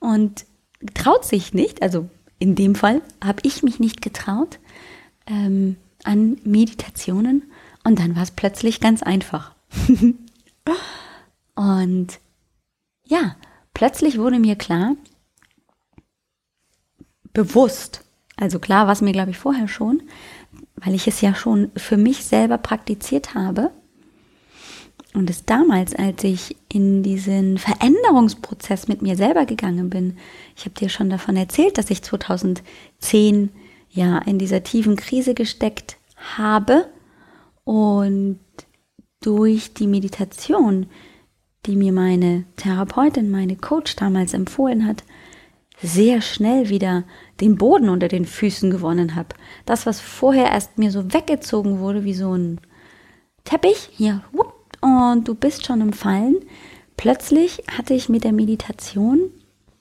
und 0.00 0.46
traut 0.94 1.24
sich 1.24 1.54
nicht, 1.54 1.82
also 1.82 2.08
in 2.38 2.54
dem 2.54 2.74
Fall 2.74 3.02
habe 3.22 3.40
ich 3.42 3.62
mich 3.62 3.78
nicht 3.78 4.00
getraut, 4.00 4.58
ähm, 5.26 5.76
an 6.04 6.38
Meditationen 6.44 7.50
und 7.84 7.98
dann 7.98 8.16
war 8.16 8.22
es 8.22 8.30
plötzlich 8.30 8.80
ganz 8.80 9.02
einfach. 9.02 9.54
und 11.54 12.20
ja, 13.04 13.36
plötzlich 13.74 14.18
wurde 14.18 14.38
mir 14.38 14.56
klar, 14.56 14.96
bewusst, 17.32 18.04
also 18.36 18.58
klar 18.58 18.86
war 18.86 18.92
es 18.92 19.00
mir, 19.00 19.12
glaube 19.12 19.30
ich, 19.30 19.38
vorher 19.38 19.68
schon, 19.68 20.02
weil 20.76 20.94
ich 20.94 21.06
es 21.06 21.20
ja 21.20 21.34
schon 21.34 21.70
für 21.76 21.96
mich 21.96 22.24
selber 22.24 22.58
praktiziert 22.58 23.34
habe, 23.34 23.72
und 25.14 25.30
es 25.30 25.44
damals, 25.44 25.94
als 25.94 26.22
ich 26.24 26.56
in 26.72 27.02
diesen 27.02 27.58
Veränderungsprozess 27.58 28.88
mit 28.88 29.02
mir 29.02 29.16
selber 29.16 29.46
gegangen 29.46 29.90
bin, 29.90 30.16
ich 30.56 30.64
habe 30.64 30.74
dir 30.74 30.88
schon 30.88 31.10
davon 31.10 31.36
erzählt, 31.36 31.78
dass 31.78 31.90
ich 31.90 32.02
2010 32.02 33.50
ja 33.90 34.18
in 34.18 34.38
dieser 34.38 34.62
tiefen 34.62 34.96
Krise 34.96 35.34
gesteckt 35.34 35.96
habe 36.36 36.86
und 37.64 38.38
durch 39.20 39.74
die 39.74 39.86
Meditation, 39.86 40.86
die 41.66 41.74
mir 41.74 41.92
meine 41.92 42.44
Therapeutin, 42.56 43.30
meine 43.30 43.56
Coach 43.56 43.96
damals 43.96 44.34
empfohlen 44.34 44.86
hat, 44.86 45.04
sehr 45.80 46.20
schnell 46.20 46.68
wieder 46.68 47.04
den 47.40 47.56
Boden 47.56 47.88
unter 47.88 48.08
den 48.08 48.24
Füßen 48.24 48.70
gewonnen 48.70 49.14
habe. 49.14 49.28
Das, 49.64 49.86
was 49.86 50.00
vorher 50.00 50.50
erst 50.50 50.76
mir 50.76 50.90
so 50.90 51.12
weggezogen 51.12 51.78
wurde, 51.78 52.04
wie 52.04 52.14
so 52.14 52.34
ein 52.34 52.60
Teppich, 53.44 53.88
hier, 53.92 54.22
whoop, 54.32 54.57
und 54.80 55.26
du 55.28 55.34
bist 55.34 55.66
schon 55.66 55.80
im 55.80 55.92
Fallen. 55.92 56.36
Plötzlich 56.96 57.62
hatte 57.76 57.94
ich 57.94 58.08
mit 58.08 58.24
der 58.24 58.32
Meditation, 58.32 59.30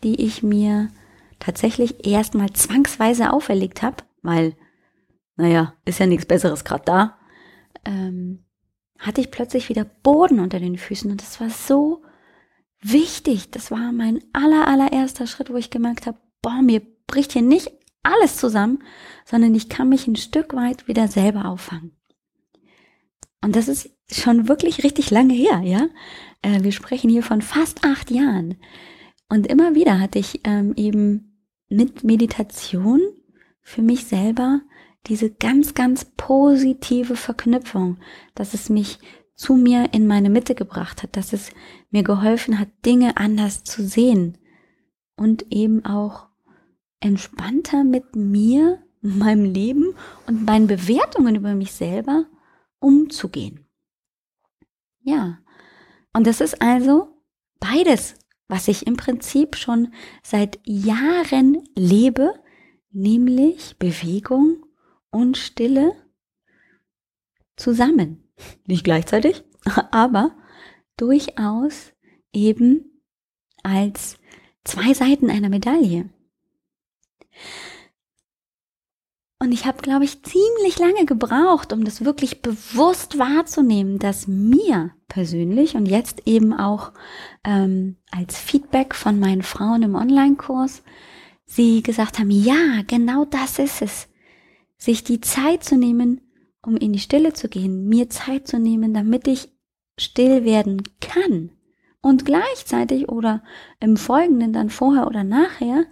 die 0.03 0.21
ich 0.23 0.43
mir 0.43 0.89
tatsächlich 1.39 2.07
erstmal 2.07 2.51
zwangsweise 2.53 3.31
auferlegt 3.31 3.81
habe, 3.81 3.97
weil, 4.21 4.55
naja, 5.35 5.73
ist 5.85 5.99
ja 5.99 6.05
nichts 6.05 6.25
Besseres 6.25 6.63
gerade 6.63 6.83
da, 6.85 7.17
ähm, 7.85 8.45
hatte 8.99 9.21
ich 9.21 9.31
plötzlich 9.31 9.69
wieder 9.69 9.83
Boden 9.85 10.39
unter 10.39 10.59
den 10.59 10.77
Füßen 10.77 11.09
und 11.11 11.21
das 11.21 11.39
war 11.39 11.49
so 11.49 12.03
wichtig. 12.81 13.51
Das 13.51 13.71
war 13.71 13.91
mein 13.91 14.19
aller, 14.33 14.67
allererster 14.67 15.27
Schritt, 15.27 15.49
wo 15.49 15.55
ich 15.55 15.69
gemerkt 15.69 16.07
habe, 16.07 16.17
boah, 16.41 16.61
mir 16.61 16.81
bricht 17.05 17.33
hier 17.33 17.41
nicht 17.41 17.71
alles 18.03 18.37
zusammen, 18.37 18.83
sondern 19.25 19.53
ich 19.53 19.69
kann 19.69 19.89
mich 19.89 20.07
ein 20.07 20.15
Stück 20.15 20.53
weit 20.55 20.87
wieder 20.87 21.07
selber 21.07 21.45
auffangen. 21.45 21.97
Und 23.41 23.55
das 23.55 23.67
ist 23.67 23.91
schon 24.11 24.47
wirklich 24.47 24.83
richtig 24.83 25.11
lange 25.11 25.33
her, 25.33 25.61
ja. 25.63 25.87
Äh, 26.41 26.63
wir 26.63 26.71
sprechen 26.71 27.09
hier 27.09 27.23
von 27.23 27.41
fast 27.41 27.83
acht 27.83 28.11
Jahren. 28.11 28.55
Und 29.29 29.47
immer 29.47 29.75
wieder 29.75 29.99
hatte 29.99 30.19
ich 30.19 30.41
ähm, 30.45 30.73
eben 30.75 31.43
mit 31.69 32.03
Meditation 32.03 33.01
für 33.61 33.81
mich 33.81 34.05
selber 34.05 34.61
diese 35.07 35.29
ganz, 35.29 35.73
ganz 35.73 36.05
positive 36.17 37.15
Verknüpfung, 37.15 37.97
dass 38.35 38.53
es 38.53 38.69
mich 38.69 38.99
zu 39.35 39.55
mir 39.55 39.93
in 39.93 40.07
meine 40.07 40.29
Mitte 40.29 40.55
gebracht 40.55 41.03
hat, 41.03 41.15
dass 41.15 41.33
es 41.33 41.51
mir 41.91 42.03
geholfen 42.03 42.59
hat, 42.59 42.69
Dinge 42.85 43.17
anders 43.17 43.63
zu 43.63 43.83
sehen 43.83 44.37
und 45.15 45.51
eben 45.51 45.85
auch 45.85 46.27
entspannter 46.99 47.83
mit 47.83 48.15
mir, 48.15 48.81
meinem 49.01 49.45
Leben 49.45 49.93
und 50.25 50.45
meinen 50.45 50.67
Bewertungen 50.67 51.35
über 51.35 51.53
mich 51.53 51.71
selber 51.71 52.25
umzugehen. 52.79 53.67
Ja. 55.01 55.39
Und 56.13 56.27
das 56.27 56.41
ist 56.41 56.61
also 56.61 57.23
beides, 57.59 58.15
was 58.47 58.67
ich 58.67 58.87
im 58.87 58.97
Prinzip 58.97 59.55
schon 59.55 59.93
seit 60.23 60.59
Jahren 60.65 61.63
lebe, 61.75 62.33
nämlich 62.91 63.77
Bewegung 63.77 64.65
und 65.09 65.37
Stille 65.37 65.93
zusammen. 67.55 68.23
Nicht 68.65 68.83
gleichzeitig, 68.83 69.43
aber 69.91 70.35
durchaus 70.97 71.93
eben 72.33 73.01
als 73.63 74.17
zwei 74.63 74.93
Seiten 74.93 75.29
einer 75.29 75.49
Medaille. 75.49 76.09
Und 79.39 79.51
ich 79.51 79.65
habe, 79.67 79.83
glaube 79.83 80.03
ich, 80.03 80.23
ziemlich 80.23 80.79
lange 80.79 81.05
gebraucht, 81.05 81.71
um 81.71 81.83
das 81.83 82.03
wirklich 82.03 82.41
bewusst 82.41 83.19
wahrzunehmen, 83.19 83.99
dass 83.99 84.27
mir 84.27 84.91
persönlich 85.07 85.75
und 85.75 85.85
jetzt 85.85 86.23
eben 86.25 86.53
auch 86.53 86.91
ähm, 87.43 87.97
als 88.09 88.39
Feedback 88.39 88.95
von 88.95 89.19
meinen 89.19 89.43
Frauen 89.43 89.83
im 89.83 89.93
Online-Kurs, 89.93 90.81
sie 91.45 91.83
gesagt 91.83 92.17
haben, 92.17 92.31
ja, 92.31 92.81
genau 92.87 93.25
das 93.25 93.59
ist 93.59 93.81
es. 93.83 94.09
Sich 94.77 95.03
die 95.03 95.21
Zeit 95.21 95.63
zu 95.63 95.77
nehmen, 95.77 96.21
um 96.63 96.75
in 96.75 96.93
die 96.93 96.99
Stille 96.99 97.33
zu 97.33 97.47
gehen, 97.47 97.87
mir 97.87 98.09
Zeit 98.09 98.47
zu 98.47 98.59
nehmen, 98.59 98.93
damit 98.93 99.27
ich 99.27 99.49
still 99.99 100.45
werden 100.45 100.81
kann. 100.99 101.51
Und 102.01 102.25
gleichzeitig 102.25 103.09
oder 103.09 103.43
im 103.79 103.97
Folgenden 103.97 104.53
dann 104.53 104.69
vorher 104.69 105.07
oder 105.07 105.23
nachher 105.23 105.85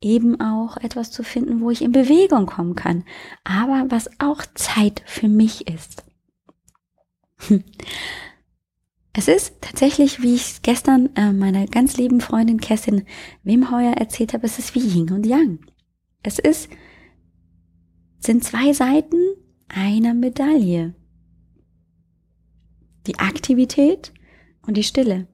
eben 0.00 0.40
auch 0.40 0.76
etwas 0.78 1.10
zu 1.10 1.22
finden, 1.22 1.60
wo 1.60 1.70
ich 1.70 1.82
in 1.82 1.92
Bewegung 1.92 2.46
kommen 2.46 2.74
kann, 2.74 3.04
aber 3.44 3.86
was 3.90 4.08
auch 4.18 4.44
Zeit 4.54 5.02
für 5.06 5.28
mich 5.28 5.68
ist. 5.68 6.04
Es 9.12 9.26
ist 9.26 9.60
tatsächlich, 9.60 10.22
wie 10.22 10.36
ich 10.36 10.62
gestern 10.62 11.14
äh, 11.16 11.32
meiner 11.32 11.66
ganz 11.66 11.96
lieben 11.96 12.20
Freundin 12.20 12.60
Kerstin 12.60 13.04
Wimheuer 13.42 13.94
erzählt 13.94 14.34
habe, 14.34 14.46
es 14.46 14.60
ist 14.60 14.76
wie 14.76 14.86
Yin 14.86 15.10
und 15.10 15.26
Yang. 15.26 15.58
Es 16.22 16.38
ist, 16.38 16.70
sind 18.20 18.44
zwei 18.44 18.72
Seiten 18.72 19.16
einer 19.66 20.14
Medaille. 20.14 20.94
Die 23.08 23.18
Aktivität 23.18 24.12
und 24.62 24.76
die 24.76 24.84
Stille. 24.84 25.26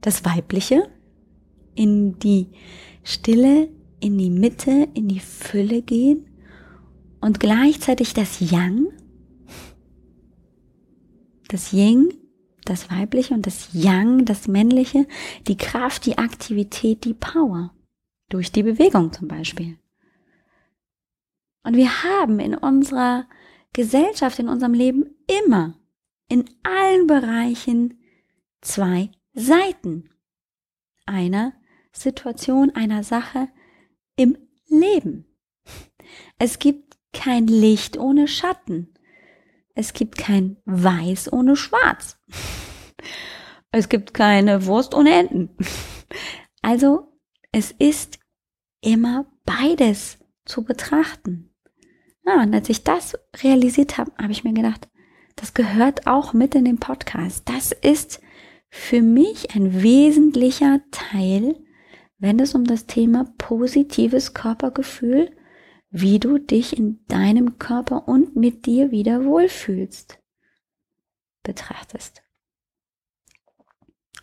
Das 0.00 0.24
Weibliche 0.24 0.88
in 1.74 2.18
die 2.18 2.52
Stille, 3.04 3.68
in 4.00 4.18
die 4.18 4.30
Mitte, 4.30 4.88
in 4.94 5.08
die 5.08 5.20
Fülle 5.20 5.82
gehen 5.82 6.26
und 7.20 7.38
gleichzeitig 7.40 8.12
das 8.12 8.40
Yang, 8.40 8.88
das 11.48 11.72
Yin, 11.72 12.12
das 12.64 12.90
Weibliche 12.90 13.34
und 13.34 13.46
das 13.46 13.68
Yang, 13.72 14.24
das 14.24 14.48
Männliche, 14.48 15.06
die 15.46 15.56
Kraft, 15.56 16.06
die 16.06 16.18
Aktivität, 16.18 17.04
die 17.04 17.14
Power. 17.14 17.70
Durch 18.30 18.50
die 18.50 18.62
Bewegung 18.62 19.12
zum 19.12 19.28
Beispiel. 19.28 19.78
Und 21.62 21.76
wir 21.76 22.02
haben 22.02 22.40
in 22.40 22.54
unserer 22.54 23.26
Gesellschaft, 23.74 24.38
in 24.38 24.48
unserem 24.48 24.72
Leben 24.72 25.04
immer, 25.42 25.78
in 26.28 26.44
allen 26.62 27.06
Bereichen 27.06 27.98
zwei 28.62 29.10
Seiten 29.34 30.08
einer 31.06 31.52
Situation, 31.94 32.70
einer 32.74 33.02
Sache 33.02 33.48
im 34.16 34.36
Leben. 34.68 35.26
Es 36.38 36.58
gibt 36.58 36.96
kein 37.12 37.46
Licht 37.46 37.96
ohne 37.96 38.28
Schatten. 38.28 38.92
Es 39.74 39.92
gibt 39.92 40.18
kein 40.18 40.56
Weiß 40.64 41.32
ohne 41.32 41.56
Schwarz. 41.56 42.18
Es 43.70 43.88
gibt 43.88 44.14
keine 44.14 44.66
Wurst 44.66 44.94
ohne 44.94 45.14
Enten. 45.14 45.56
Also 46.62 47.18
es 47.52 47.72
ist 47.72 48.18
immer 48.80 49.26
beides 49.44 50.18
zu 50.44 50.64
betrachten. 50.64 51.54
Ja, 52.26 52.42
und 52.42 52.54
als 52.54 52.68
ich 52.68 52.84
das 52.84 53.18
realisiert 53.42 53.98
habe, 53.98 54.12
habe 54.20 54.32
ich 54.32 54.44
mir 54.44 54.54
gedacht, 54.54 54.88
das 55.36 55.54
gehört 55.54 56.06
auch 56.06 56.32
mit 56.32 56.54
in 56.54 56.64
den 56.64 56.78
Podcast. 56.78 57.48
Das 57.48 57.72
ist 57.72 58.20
für 58.70 59.02
mich 59.02 59.54
ein 59.54 59.82
wesentlicher 59.82 60.80
Teil, 60.90 61.63
wenn 62.24 62.40
es 62.40 62.54
um 62.54 62.64
das 62.64 62.86
Thema 62.86 63.26
positives 63.36 64.32
Körpergefühl 64.32 65.30
wie 65.90 66.18
du 66.18 66.38
dich 66.38 66.74
in 66.74 67.04
deinem 67.06 67.58
Körper 67.58 68.08
und 68.08 68.34
mit 68.34 68.64
dir 68.64 68.90
wieder 68.90 69.26
wohlfühlst, 69.26 70.18
betrachtest. 71.42 72.22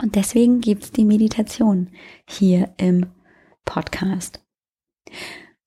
Und 0.01 0.15
deswegen 0.15 0.61
gibt's 0.61 0.91
die 0.91 1.05
Meditation 1.05 1.91
hier 2.27 2.73
im 2.77 3.05
Podcast. 3.65 4.43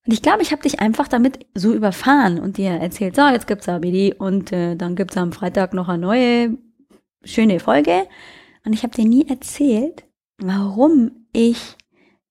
Und 0.05 0.11
ich 0.13 0.21
glaube, 0.21 0.41
ich 0.41 0.51
habe 0.51 0.61
dich 0.61 0.81
einfach 0.81 1.07
damit 1.07 1.45
so 1.53 1.73
überfahren 1.73 2.37
und 2.37 2.57
dir 2.57 2.71
erzählt, 2.71 3.15
so, 3.15 3.29
jetzt 3.29 3.47
gibt's 3.47 3.69
ABD 3.69 4.13
und 4.13 4.51
äh, 4.51 4.75
dann 4.75 4.97
gibt's 4.97 5.15
am 5.15 5.31
Freitag 5.31 5.73
noch 5.73 5.87
eine 5.87 5.99
neue 5.99 6.57
schöne 7.23 7.61
Folge. 7.61 8.09
Und 8.65 8.73
ich 8.73 8.83
habe 8.83 8.93
dir 8.93 9.05
nie 9.05 9.25
erzählt, 9.29 10.03
warum 10.37 11.27
ich 11.31 11.77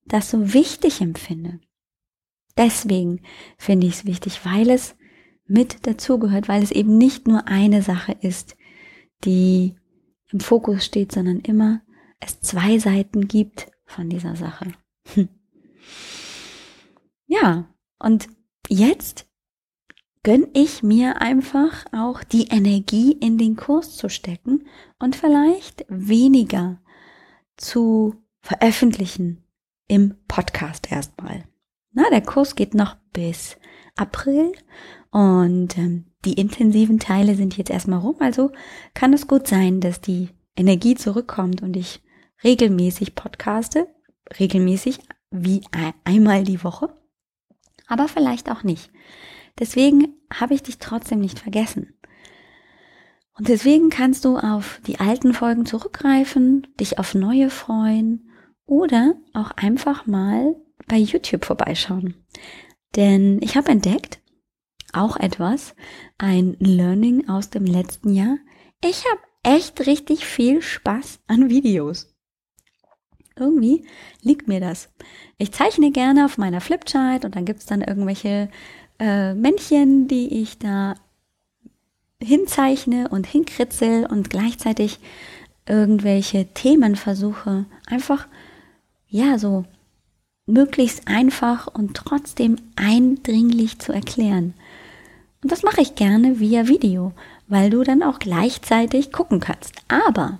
das 0.05 0.29
so 0.29 0.53
wichtig 0.53 1.01
empfinde. 1.01 1.59
Deswegen 2.57 3.21
finde 3.57 3.87
ich 3.87 3.93
es 3.93 4.05
wichtig, 4.05 4.45
weil 4.45 4.69
es 4.69 4.95
mit 5.47 5.85
dazugehört, 5.85 6.47
weil 6.47 6.63
es 6.63 6.71
eben 6.71 6.97
nicht 6.97 7.27
nur 7.27 7.47
eine 7.47 7.81
Sache 7.81 8.15
ist, 8.21 8.55
die 9.23 9.75
im 10.31 10.39
Fokus 10.39 10.85
steht, 10.85 11.11
sondern 11.11 11.39
immer 11.41 11.81
es 12.19 12.39
zwei 12.39 12.79
Seiten 12.79 13.27
gibt 13.27 13.67
von 13.85 14.09
dieser 14.09 14.35
Sache. 14.35 14.71
Ja, 17.27 17.67
und 17.99 18.27
jetzt 18.69 19.27
gönn 20.23 20.47
ich 20.53 20.83
mir 20.83 21.21
einfach 21.21 21.85
auch 21.91 22.23
die 22.23 22.47
Energie 22.47 23.13
in 23.13 23.37
den 23.37 23.55
Kurs 23.55 23.97
zu 23.97 24.09
stecken 24.09 24.67
und 24.99 25.15
vielleicht 25.15 25.85
weniger 25.89 26.81
zu 27.57 28.15
veröffentlichen 28.41 29.44
im 29.87 30.15
Podcast 30.27 30.91
erstmal. 30.91 31.43
Na, 31.91 32.03
der 32.09 32.21
Kurs 32.21 32.55
geht 32.55 32.73
noch 32.73 32.97
bis 33.13 33.57
April 33.95 34.51
und 35.11 35.77
ähm, 35.77 36.05
die 36.25 36.33
intensiven 36.33 36.99
Teile 36.99 37.35
sind 37.35 37.57
jetzt 37.57 37.69
erstmal 37.69 37.99
rum. 37.99 38.17
Also 38.19 38.51
kann 38.93 39.13
es 39.13 39.27
gut 39.27 39.47
sein, 39.47 39.79
dass 39.79 40.01
die 40.01 40.29
Energie 40.57 40.95
zurückkommt 40.95 41.61
und 41.61 41.77
ich 41.77 42.01
regelmäßig 42.43 43.15
podcaste, 43.15 43.87
regelmäßig 44.39 44.99
wie 45.31 45.61
einmal 46.03 46.43
die 46.43 46.63
Woche, 46.63 46.89
aber 47.87 48.07
vielleicht 48.07 48.49
auch 48.49 48.63
nicht. 48.63 48.91
Deswegen 49.59 50.15
habe 50.33 50.53
ich 50.53 50.63
dich 50.63 50.79
trotzdem 50.79 51.19
nicht 51.19 51.39
vergessen. 51.39 51.93
Und 53.37 53.49
deswegen 53.49 53.89
kannst 53.89 54.25
du 54.25 54.37
auf 54.37 54.79
die 54.87 54.99
alten 54.99 55.33
Folgen 55.33 55.65
zurückgreifen, 55.65 56.67
dich 56.79 56.99
auf 56.99 57.15
neue 57.15 57.49
freuen 57.49 58.24
oder 58.65 59.15
auch 59.33 59.51
einfach 59.51 60.05
mal 60.05 60.55
bei 60.87 60.97
YouTube 60.97 61.45
vorbeischauen. 61.45 62.15
Denn 62.95 63.39
ich 63.41 63.57
habe 63.57 63.71
entdeckt, 63.71 64.19
auch 64.93 65.17
etwas, 65.17 65.75
ein 66.17 66.55
Learning 66.59 67.27
aus 67.27 67.49
dem 67.49 67.65
letzten 67.65 68.13
Jahr. 68.13 68.37
Ich 68.83 69.03
habe 69.05 69.21
echt 69.43 69.85
richtig 69.85 70.25
viel 70.25 70.61
Spaß 70.61 71.19
an 71.27 71.49
Videos. 71.49 72.15
Irgendwie 73.37 73.85
liegt 74.21 74.47
mir 74.47 74.61
das. 74.61 74.89
Ich 75.37 75.51
zeichne 75.51 75.91
gerne 75.91 76.25
auf 76.25 76.37
meiner 76.37 76.61
Flipchart 76.61 77.25
und 77.25 77.35
dann 77.35 77.43
gibt's 77.43 77.65
dann 77.65 77.81
irgendwelche 77.81 78.49
äh, 78.99 79.33
Männchen, 79.33 80.07
die 80.07 80.41
ich 80.41 80.57
da 80.57 80.95
hinzeichne 82.21 83.09
und 83.09 83.27
hinkritzel 83.27 84.05
und 84.05 84.29
gleichzeitig 84.29 84.99
irgendwelche 85.67 86.45
Themen 86.53 86.95
versuche, 86.95 87.65
einfach, 87.87 88.27
ja, 89.15 89.39
so 89.39 89.63
möglichst 90.45 91.07
einfach 91.07 91.67
und 91.67 91.95
trotzdem 91.95 92.57
eindringlich 92.75 93.79
zu 93.79 93.93
erklären. 93.93 94.53
Und 95.41 95.51
das 95.51 95.63
mache 95.63 95.81
ich 95.81 95.95
gerne 95.95 96.39
via 96.39 96.67
Video, 96.67 97.13
weil 97.47 97.69
du 97.69 97.83
dann 97.83 98.03
auch 98.03 98.19
gleichzeitig 98.19 99.11
gucken 99.11 99.39
kannst. 99.39 99.73
Aber 99.87 100.39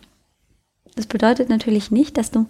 das 0.96 1.08
bedeutet 1.08 1.50
natürlich 1.50 1.90
nicht, 1.90 2.18
dass 2.18 2.32
du 2.32 2.48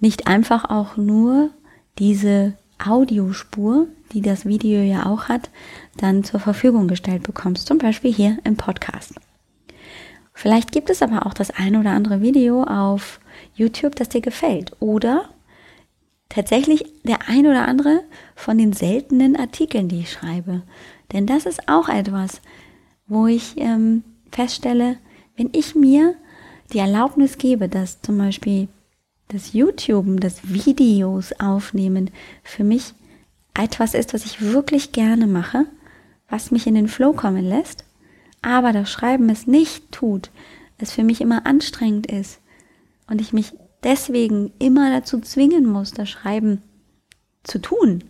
nicht 0.00 0.26
einfach 0.26 0.68
auch 0.68 0.96
nur 0.96 1.50
diese 1.98 2.54
Audiospur, 2.84 3.86
die 4.12 4.22
das 4.22 4.46
Video 4.46 4.80
ja 4.82 5.06
auch 5.06 5.28
hat, 5.28 5.50
dann 5.96 6.24
zur 6.24 6.40
Verfügung 6.40 6.88
gestellt 6.88 7.22
bekommst. 7.22 7.66
Zum 7.68 7.78
Beispiel 7.78 8.12
hier 8.12 8.38
im 8.42 8.56
Podcast. 8.56 9.14
Vielleicht 10.32 10.72
gibt 10.72 10.90
es 10.90 11.02
aber 11.02 11.26
auch 11.26 11.34
das 11.34 11.50
ein 11.50 11.76
oder 11.76 11.90
andere 11.90 12.22
Video 12.22 12.64
auf 12.64 13.20
YouTube, 13.54 13.94
das 13.94 14.08
dir 14.08 14.22
gefällt. 14.22 14.72
Oder 14.80 15.28
tatsächlich 16.30 16.84
der 17.04 17.28
ein 17.28 17.46
oder 17.46 17.68
andere 17.68 18.02
von 18.34 18.56
den 18.56 18.72
seltenen 18.72 19.36
Artikeln, 19.36 19.88
die 19.88 20.00
ich 20.00 20.12
schreibe. 20.12 20.62
Denn 21.12 21.26
das 21.26 21.44
ist 21.44 21.68
auch 21.68 21.90
etwas, 21.90 22.40
wo 23.06 23.26
ich 23.26 23.58
ähm, 23.58 24.02
feststelle, 24.32 24.96
wenn 25.36 25.50
ich 25.52 25.74
mir 25.74 26.14
die 26.72 26.78
Erlaubnis 26.78 27.36
gebe, 27.36 27.68
dass 27.68 28.00
zum 28.00 28.16
Beispiel 28.16 28.68
das 29.28 29.52
YouTube, 29.52 30.20
das 30.20 30.52
Videos 30.52 31.32
aufnehmen 31.38 32.10
für 32.42 32.64
mich 32.64 32.94
etwas 33.54 33.94
ist, 33.94 34.14
was 34.14 34.24
ich 34.24 34.40
wirklich 34.40 34.92
gerne 34.92 35.26
mache, 35.26 35.66
was 36.28 36.50
mich 36.50 36.66
in 36.66 36.74
den 36.74 36.88
Flow 36.88 37.12
kommen 37.12 37.44
lässt, 37.44 37.84
aber 38.42 38.72
das 38.72 38.90
Schreiben 38.90 39.28
es 39.28 39.46
nicht 39.46 39.90
tut, 39.90 40.30
es 40.78 40.92
für 40.92 41.02
mich 41.02 41.20
immer 41.20 41.46
anstrengend 41.46 42.06
ist 42.06 42.40
und 43.08 43.20
ich 43.20 43.32
mich 43.32 43.52
deswegen 43.82 44.52
immer 44.58 44.90
dazu 44.90 45.20
zwingen 45.20 45.66
muss, 45.66 45.92
das 45.92 46.08
Schreiben 46.08 46.62
zu 47.42 47.58
tun, 47.58 48.04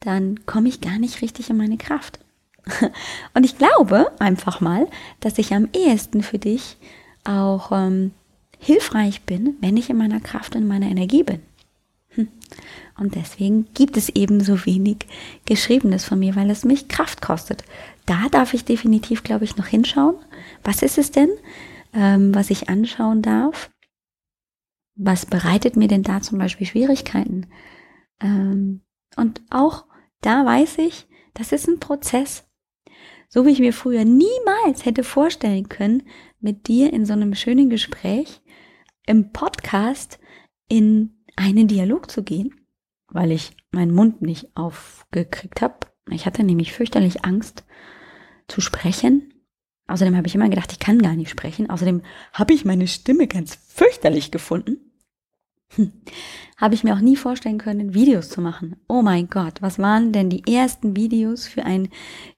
dann 0.00 0.46
komme 0.46 0.68
ich 0.68 0.80
gar 0.80 0.98
nicht 0.98 1.22
richtig 1.22 1.50
in 1.50 1.56
meine 1.56 1.76
Kraft. 1.76 2.20
Und 3.34 3.44
ich 3.44 3.58
glaube 3.58 4.10
einfach 4.18 4.60
mal, 4.60 4.88
dass 5.20 5.38
ich 5.38 5.54
am 5.54 5.68
ehesten 5.72 6.22
für 6.22 6.38
dich 6.38 6.76
auch 7.24 7.72
ähm, 7.72 8.12
hilfreich 8.58 9.22
bin, 9.22 9.56
wenn 9.60 9.76
ich 9.76 9.90
in 9.90 9.96
meiner 9.96 10.20
Kraft 10.20 10.54
und 10.54 10.62
in 10.62 10.68
meiner 10.68 10.86
Energie 10.86 11.22
bin. 11.22 11.40
Hm. 12.10 12.28
Und 12.98 13.14
deswegen 13.14 13.66
gibt 13.74 13.96
es 13.96 14.08
eben 14.10 14.40
so 14.40 14.64
wenig 14.64 15.06
Geschriebenes 15.44 16.04
von 16.04 16.18
mir, 16.18 16.34
weil 16.36 16.50
es 16.50 16.64
mich 16.64 16.88
Kraft 16.88 17.20
kostet. 17.20 17.64
Da 18.06 18.28
darf 18.30 18.54
ich 18.54 18.64
definitiv, 18.64 19.22
glaube 19.22 19.44
ich, 19.44 19.56
noch 19.56 19.66
hinschauen. 19.66 20.16
Was 20.64 20.82
ist 20.82 20.98
es 20.98 21.10
denn, 21.10 21.28
ähm, 21.92 22.34
was 22.34 22.50
ich 22.50 22.68
anschauen 22.68 23.22
darf? 23.22 23.70
Was 24.96 25.26
bereitet 25.26 25.76
mir 25.76 25.88
denn 25.88 26.02
da 26.02 26.22
zum 26.22 26.38
Beispiel 26.38 26.66
Schwierigkeiten? 26.66 27.46
Ähm, 28.20 28.80
und 29.16 29.42
auch 29.50 29.84
da 30.22 30.44
weiß 30.44 30.78
ich, 30.78 31.06
das 31.34 31.52
ist 31.52 31.68
ein 31.68 31.80
Prozess. 31.80 32.48
So 33.28 33.44
wie 33.44 33.50
ich 33.50 33.60
mir 33.60 33.72
früher 33.72 34.04
niemals 34.04 34.84
hätte 34.84 35.04
vorstellen 35.04 35.68
können, 35.68 36.04
mit 36.40 36.68
dir 36.68 36.92
in 36.92 37.04
so 37.04 37.12
einem 37.12 37.34
schönen 37.34 37.68
Gespräch 37.68 38.40
im 39.06 39.32
Podcast 39.32 40.18
in 40.68 41.22
einen 41.36 41.68
Dialog 41.68 42.10
zu 42.10 42.22
gehen, 42.22 42.54
weil 43.08 43.32
ich 43.32 43.56
meinen 43.72 43.94
Mund 43.94 44.22
nicht 44.22 44.56
aufgekriegt 44.56 45.60
habe. 45.60 45.86
Ich 46.10 46.24
hatte 46.24 46.44
nämlich 46.44 46.72
fürchterlich 46.72 47.24
Angst 47.24 47.64
zu 48.48 48.60
sprechen. 48.60 49.34
Außerdem 49.88 50.16
habe 50.16 50.26
ich 50.26 50.34
immer 50.34 50.48
gedacht, 50.48 50.72
ich 50.72 50.78
kann 50.78 51.00
gar 51.00 51.14
nicht 51.14 51.30
sprechen. 51.30 51.68
Außerdem 51.68 52.02
habe 52.32 52.54
ich 52.54 52.64
meine 52.64 52.88
Stimme 52.88 53.26
ganz 53.26 53.54
fürchterlich 53.54 54.30
gefunden. 54.30 54.85
Habe 56.56 56.74
ich 56.74 56.84
mir 56.84 56.94
auch 56.94 57.00
nie 57.00 57.16
vorstellen 57.16 57.58
können, 57.58 57.94
Videos 57.94 58.28
zu 58.28 58.40
machen. 58.40 58.76
Oh 58.88 59.02
mein 59.02 59.28
Gott, 59.28 59.60
was 59.60 59.78
waren 59.78 60.12
denn 60.12 60.30
die 60.30 60.52
ersten 60.52 60.96
Videos 60.96 61.46
für 61.46 61.64
ein 61.64 61.88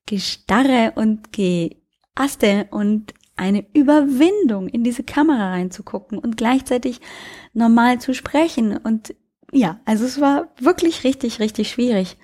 Gestarre 0.06 0.92
und 0.96 1.32
Geaste 1.32 2.66
und 2.70 3.14
eine 3.36 3.64
Überwindung, 3.72 4.68
in 4.68 4.82
diese 4.82 5.04
Kamera 5.04 5.50
reinzugucken 5.50 6.18
und 6.18 6.36
gleichzeitig 6.36 7.00
normal 7.52 8.00
zu 8.00 8.12
sprechen. 8.12 8.76
Und 8.76 9.14
ja, 9.52 9.80
also 9.84 10.04
es 10.04 10.20
war 10.20 10.52
wirklich 10.58 11.04
richtig, 11.04 11.38
richtig 11.38 11.70
schwierig. 11.70 12.18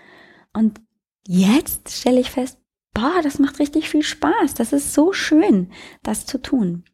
Und 0.53 0.81
jetzt 1.27 1.90
stelle 1.90 2.21
ich 2.21 2.31
fest, 2.31 2.59
boah, 2.93 3.21
das 3.23 3.38
macht 3.38 3.61
richtig 3.61 3.88
viel 3.88 4.03
Spaß. 4.03 4.55
Das 4.55 4.73
ist 4.73 4.93
so 4.93 5.12
schön, 5.12 5.71
das 6.03 6.27
zu 6.27 6.43
tun. 6.43 6.85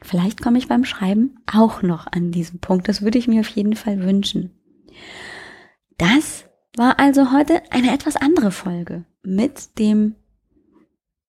Vielleicht 0.00 0.40
komme 0.40 0.58
ich 0.58 0.68
beim 0.68 0.84
Schreiben 0.84 1.40
auch 1.52 1.82
noch 1.82 2.06
an 2.06 2.30
diesen 2.30 2.60
Punkt. 2.60 2.88
Das 2.88 3.02
würde 3.02 3.18
ich 3.18 3.28
mir 3.28 3.40
auf 3.40 3.48
jeden 3.48 3.74
Fall 3.74 4.02
wünschen. 4.02 4.50
Das 5.96 6.44
war 6.76 7.00
also 7.00 7.32
heute 7.32 7.62
eine 7.70 7.92
etwas 7.92 8.16
andere 8.16 8.52
Folge 8.52 9.04
mit 9.22 9.78
dem 9.78 10.14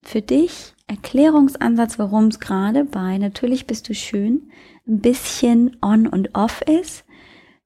für 0.03 0.21
dich 0.21 0.75
Erklärungsansatz, 0.88 1.99
warum 1.99 2.27
es 2.27 2.39
gerade 2.39 2.86
bei 2.86 3.17
Natürlich 3.17 3.67
bist 3.67 3.89
du 3.89 3.93
schön 3.93 4.51
ein 4.88 4.99
bisschen 4.99 5.77
on 5.82 6.08
und 6.08 6.36
off 6.36 6.62
ist, 6.62 7.05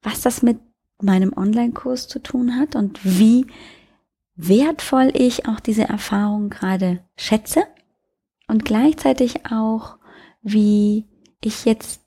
was 0.02 0.20
das 0.20 0.42
mit 0.42 0.58
meinem 1.00 1.32
Online-Kurs 1.34 2.08
zu 2.08 2.18
tun 2.18 2.58
hat 2.58 2.76
und 2.76 3.00
wie 3.02 3.46
wertvoll 4.36 5.10
ich 5.14 5.48
auch 5.48 5.60
diese 5.60 5.88
Erfahrung 5.88 6.50
gerade 6.50 7.00
schätze 7.16 7.64
und 8.48 8.64
gleichzeitig 8.64 9.46
auch, 9.46 9.98
wie 10.44 11.06
ich 11.40 11.64
jetzt 11.64 12.00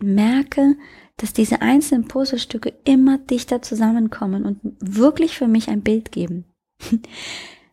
merke, 0.00 0.76
dass 1.16 1.32
diese 1.32 1.62
einzelnen 1.62 2.08
Puzzlestücke 2.08 2.74
immer 2.84 3.18
dichter 3.18 3.62
zusammenkommen 3.62 4.44
und 4.44 4.60
wirklich 4.80 5.38
für 5.38 5.48
mich 5.48 5.68
ein 5.68 5.82
Bild 5.82 6.12
geben. 6.12 6.44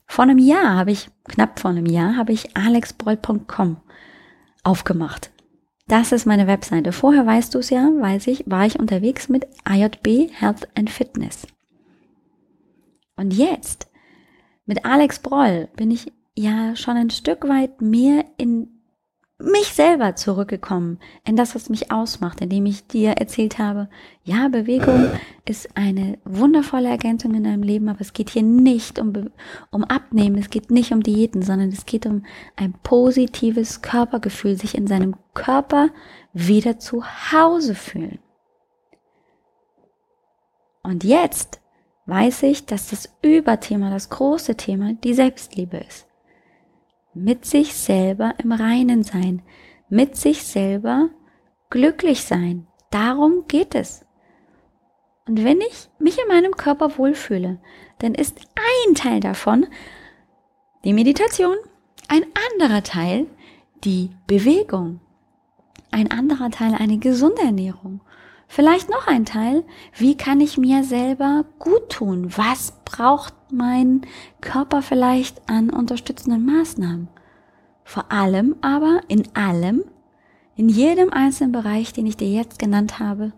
Vor 0.06 0.24
einem 0.24 0.38
Jahr 0.38 0.76
habe 0.76 0.91
ich, 0.91 1.10
knapp 1.24 1.58
vor 1.58 1.72
einem 1.72 1.86
Jahr, 1.86 2.17
habe 2.17 2.34
ich 2.34 2.58
alexbroll.com 2.58 3.78
aufgemacht. 4.62 5.32
Das 5.88 6.12
ist 6.12 6.26
meine 6.26 6.48
Webseite. 6.48 6.91
Vorher 6.91 7.26
weißt 7.26 7.56
du 7.56 7.60
es 7.60 7.70
ja, 7.70 7.89
weiß 7.98 8.28
ich, 8.28 8.44
war 8.46 8.65
ich 8.65 8.78
unterwegs 8.78 9.30
mit 9.30 9.48
IJB 9.65 10.30
Health 10.34 10.67
and 10.76 10.89
Fitness. 10.89 11.48
Und 13.15 13.34
jetzt, 13.34 13.89
mit 14.65 14.84
Alex 14.84 15.20
Broll, 15.20 15.70
bin 15.78 15.91
ich 15.91 16.12
ja 16.36 16.76
schon 16.76 16.98
ein 16.98 17.10
Stück 17.10 17.48
weit 17.48 17.80
mehr 17.80 18.26
in 18.38 18.81
mich 19.43 19.73
selber 19.73 20.15
zurückgekommen, 20.15 20.99
in 21.25 21.36
das, 21.36 21.56
was 21.56 21.69
mich 21.69 21.91
ausmacht, 21.91 22.41
indem 22.41 22.65
ich 22.65 22.88
dir 22.88 23.12
erzählt 23.12 23.60
habe, 23.60 23.89
ja, 24.23 24.47
Bewegung 24.47 25.10
ist 25.45 25.75
eine 25.75 26.17
wundervolle 26.25 26.89
Ergänzung 26.89 27.34
in 27.34 27.43
deinem 27.43 27.63
Leben, 27.63 27.89
aber 27.89 28.01
es 28.01 28.13
geht 28.13 28.30
hier 28.30 28.43
nicht 28.43 28.99
um, 28.99 29.32
um 29.71 29.84
Abnehmen, 29.84 30.38
es 30.38 30.49
geht 30.49 30.71
nicht 30.71 30.91
um 30.91 31.01
Diäten, 31.01 31.41
sondern 31.41 31.69
es 31.69 31.86
geht 31.86 32.06
um 32.06 32.25
ein 32.56 32.73
positives 32.84 33.82
Körpergefühl, 33.82 34.56
sich 34.56 34.75
in 34.75 34.88
seinem 34.88 35.15
Körper 35.34 35.89
wieder 36.34 36.80
zu 36.80 37.04
Hause 37.04 37.75
fühlen. 37.75 38.19
Und 40.84 41.04
jetzt 41.04 41.62
weiß 42.06 42.43
ich, 42.43 42.65
dass 42.65 42.89
das 42.89 43.17
Überthema, 43.21 43.89
das 43.89 44.10
große 44.10 44.56
Thema, 44.56 44.93
die 44.93 45.13
Selbstliebe 45.13 45.77
ist 45.77 46.11
mit 47.13 47.45
sich 47.45 47.74
selber 47.74 48.34
im 48.38 48.52
Reinen 48.52 49.04
sein, 49.04 49.41
mit 49.89 50.15
sich 50.15 50.43
selber 50.43 51.10
glücklich 51.69 52.24
sein. 52.24 52.67
Darum 52.89 53.45
geht 53.47 53.76
es. 53.76 54.06
Und 55.28 55.43
wenn 55.43 55.62
ich 55.62 55.89
mich 56.00 56.17
in 56.19 56.28
meinem 56.28 56.54
Körper 56.54 56.97
wohlfühle, 56.97 57.60
dann 58.00 58.15
ist 58.15 58.39
ein 58.88 58.95
Teil 58.95 59.19
davon 59.19 59.67
die 60.84 60.93
Meditation, 60.93 61.56
ein 62.08 62.24
anderer 62.58 62.84
Teil 62.84 63.28
die 63.84 64.12
Bewegung, 64.28 65.00
ein 65.91 66.12
anderer 66.12 66.50
Teil 66.52 66.76
eine 66.76 66.97
gesunde 66.97 67.41
Ernährung 67.41 68.02
Vielleicht 68.54 68.90
noch 68.90 69.08
ein 69.08 69.24
Teil, 69.24 69.64
wie 69.96 70.18
kann 70.18 70.42
ich 70.42 70.58
mir 70.58 70.84
selber 70.84 71.46
gut 71.58 71.88
tun? 71.88 72.34
Was 72.36 72.74
braucht 72.84 73.34
mein 73.50 74.02
Körper 74.42 74.82
vielleicht 74.82 75.50
an 75.50 75.70
unterstützenden 75.70 76.46
Maßnahmen? 76.46 77.08
Vor 77.86 78.12
allem 78.12 78.58
aber 78.60 79.04
in 79.08 79.34
allem, 79.38 79.86
in 80.58 80.68
jedem 80.68 81.14
einzelnen 81.14 81.54
Bereich, 81.54 81.94
den 81.94 82.06
ich 82.06 82.18
dir 82.18 82.28
jetzt 82.28 82.60
genannt 82.60 83.00
habe, 83.00 83.32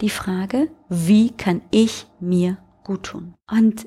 die 0.00 0.10
Frage, 0.10 0.68
wie 0.88 1.30
kann 1.30 1.62
ich 1.70 2.08
mir 2.18 2.58
gut 2.82 3.04
tun? 3.04 3.34
Und 3.48 3.86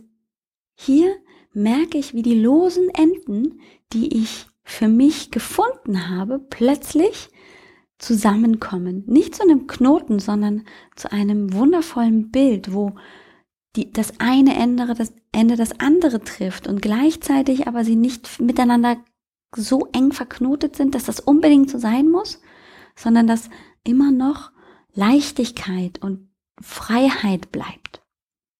hier 0.76 1.13
merke 1.52 1.98
ich, 1.98 2.13
wie 2.13 2.24
die 2.24 2.39
losen 2.39 2.88
Enden, 2.88 3.60
die 3.92 4.18
ich 4.18 4.48
für 4.63 4.88
mich 4.88 5.30
gefunden 5.30 6.10
habe, 6.10 6.39
plötzlich 6.39 7.32
zusammenkommen. 7.99 9.03
Nicht 9.05 9.35
zu 9.35 9.43
einem 9.43 9.67
Knoten, 9.67 10.19
sondern 10.19 10.63
zu 10.95 11.12
einem 11.12 11.53
wundervollen 11.53 12.31
Bild, 12.31 12.73
wo 12.73 12.95
die, 13.75 13.91
das 13.91 14.19
eine 14.19 14.55
Ende 14.55 14.93
das, 14.95 15.13
Ende 15.31 15.55
das 15.55 15.79
andere 15.79 16.21
trifft 16.21 16.67
und 16.67 16.81
gleichzeitig 16.81 17.67
aber 17.67 17.83
sie 17.83 17.95
nicht 17.95 18.39
miteinander 18.39 18.97
so 19.55 19.88
eng 19.91 20.12
verknotet 20.12 20.75
sind, 20.75 20.95
dass 20.95 21.05
das 21.05 21.19
unbedingt 21.19 21.69
so 21.69 21.77
sein 21.77 22.09
muss, 22.09 22.41
sondern 22.95 23.27
dass 23.27 23.49
immer 23.83 24.12
noch 24.12 24.51
Leichtigkeit 24.93 26.01
und 26.01 26.29
Freiheit 26.62 27.51
bleibt. 27.51 28.01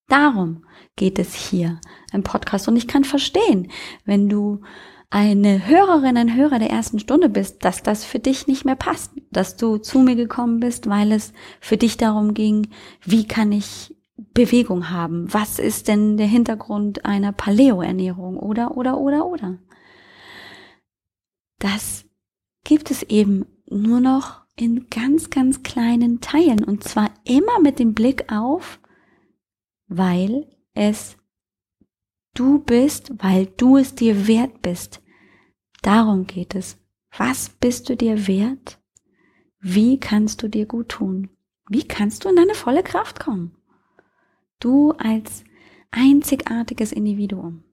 Darum 0.08 0.64
geht 0.96 1.18
es 1.18 1.34
hier 1.34 1.80
im 2.12 2.22
Podcast 2.22 2.68
und 2.68 2.76
ich 2.76 2.88
kann 2.88 3.04
verstehen, 3.04 3.70
wenn 4.04 4.28
du 4.28 4.62
eine 5.10 5.66
Hörerin, 5.66 6.16
ein 6.16 6.36
Hörer 6.36 6.60
der 6.60 6.70
ersten 6.70 7.00
Stunde 7.00 7.28
bist, 7.28 7.64
dass 7.64 7.82
das 7.82 8.04
für 8.04 8.20
dich 8.20 8.46
nicht 8.46 8.64
mehr 8.64 8.76
passt, 8.76 9.12
dass 9.32 9.56
du 9.56 9.76
zu 9.76 9.98
mir 9.98 10.14
gekommen 10.14 10.60
bist, 10.60 10.88
weil 10.88 11.10
es 11.10 11.32
für 11.60 11.76
dich 11.76 11.96
darum 11.96 12.32
ging, 12.32 12.68
wie 13.04 13.26
kann 13.26 13.50
ich 13.50 13.96
Bewegung 14.16 14.90
haben? 14.90 15.32
Was 15.32 15.58
ist 15.58 15.88
denn 15.88 16.16
der 16.16 16.28
Hintergrund 16.28 17.04
einer 17.04 17.32
Paleo-Ernährung? 17.32 18.36
Oder, 18.36 18.76
oder, 18.76 18.98
oder, 18.98 19.26
oder. 19.26 19.58
Das 21.58 22.04
gibt 22.64 22.90
es 22.90 23.02
eben 23.02 23.46
nur 23.68 24.00
noch 24.00 24.42
in 24.54 24.88
ganz, 24.90 25.30
ganz 25.30 25.62
kleinen 25.62 26.20
Teilen 26.20 26.62
und 26.62 26.84
zwar 26.84 27.10
immer 27.24 27.60
mit 27.60 27.78
dem 27.78 27.94
Blick 27.94 28.30
auf, 28.32 28.78
weil 29.88 30.46
es 30.74 31.16
du 32.34 32.58
bist, 32.60 33.12
weil 33.22 33.46
du 33.46 33.76
es 33.76 33.94
dir 33.94 34.26
wert 34.26 34.62
bist. 34.62 35.02
Darum 35.82 36.26
geht 36.26 36.54
es. 36.54 36.78
Was 37.16 37.48
bist 37.48 37.88
du 37.88 37.96
dir 37.96 38.26
wert? 38.26 38.78
Wie 39.60 39.98
kannst 39.98 40.42
du 40.42 40.48
dir 40.48 40.66
gut 40.66 40.90
tun? 40.90 41.30
Wie 41.68 41.86
kannst 41.86 42.24
du 42.24 42.28
in 42.28 42.36
deine 42.36 42.54
volle 42.54 42.82
Kraft 42.82 43.20
kommen? 43.20 43.56
Du 44.58 44.92
als 44.92 45.44
einzigartiges 45.90 46.92
Individuum. 46.92 47.64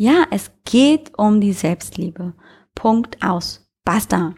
Ja, 0.00 0.26
es 0.30 0.50
geht 0.64 1.18
um 1.18 1.42
die 1.42 1.52
Selbstliebe. 1.52 2.32
Punkt 2.74 3.22
aus. 3.22 3.70
Basta. 3.84 4.34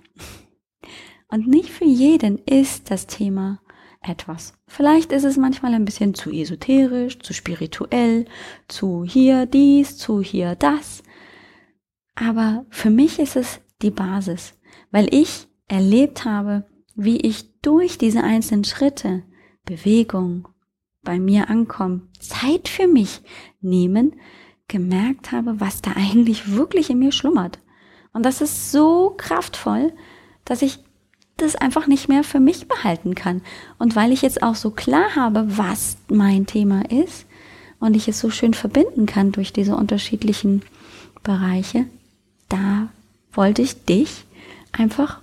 Und 1.28 1.46
nicht 1.46 1.68
für 1.68 1.84
jeden 1.84 2.38
ist 2.38 2.90
das 2.90 3.06
Thema 3.06 3.61
etwas. 4.02 4.54
Vielleicht 4.66 5.12
ist 5.12 5.24
es 5.24 5.36
manchmal 5.36 5.74
ein 5.74 5.84
bisschen 5.84 6.14
zu 6.14 6.30
esoterisch, 6.30 7.18
zu 7.20 7.32
spirituell, 7.32 8.26
zu 8.68 9.04
hier 9.04 9.46
dies, 9.46 9.96
zu 9.96 10.20
hier 10.20 10.54
das. 10.54 11.02
Aber 12.14 12.66
für 12.70 12.90
mich 12.90 13.18
ist 13.18 13.36
es 13.36 13.60
die 13.80 13.90
Basis, 13.90 14.54
weil 14.90 15.12
ich 15.14 15.48
erlebt 15.68 16.24
habe, 16.24 16.66
wie 16.94 17.18
ich 17.18 17.60
durch 17.60 17.98
diese 17.98 18.22
einzelnen 18.22 18.64
Schritte, 18.64 19.22
Bewegung, 19.64 20.48
bei 21.02 21.18
mir 21.18 21.48
ankommen, 21.48 22.10
Zeit 22.20 22.68
für 22.68 22.86
mich 22.86 23.22
nehmen, 23.60 24.16
gemerkt 24.68 25.32
habe, 25.32 25.60
was 25.60 25.82
da 25.82 25.92
eigentlich 25.96 26.52
wirklich 26.52 26.90
in 26.90 26.98
mir 26.98 27.12
schlummert. 27.12 27.58
Und 28.12 28.24
das 28.26 28.40
ist 28.40 28.70
so 28.72 29.14
kraftvoll, 29.16 29.92
dass 30.44 30.62
ich 30.62 30.84
das 31.36 31.56
einfach 31.56 31.86
nicht 31.86 32.08
mehr 32.08 32.24
für 32.24 32.40
mich 32.40 32.68
behalten 32.68 33.14
kann. 33.14 33.42
Und 33.78 33.96
weil 33.96 34.12
ich 34.12 34.22
jetzt 34.22 34.42
auch 34.42 34.54
so 34.54 34.70
klar 34.70 35.16
habe, 35.16 35.58
was 35.58 35.96
mein 36.08 36.46
Thema 36.46 36.90
ist 36.90 37.26
und 37.80 37.94
ich 37.94 38.08
es 38.08 38.20
so 38.20 38.30
schön 38.30 38.54
verbinden 38.54 39.06
kann 39.06 39.32
durch 39.32 39.52
diese 39.52 39.76
unterschiedlichen 39.76 40.62
Bereiche, 41.22 41.86
da 42.48 42.88
wollte 43.32 43.62
ich 43.62 43.84
dich 43.84 44.24
einfach 44.72 45.20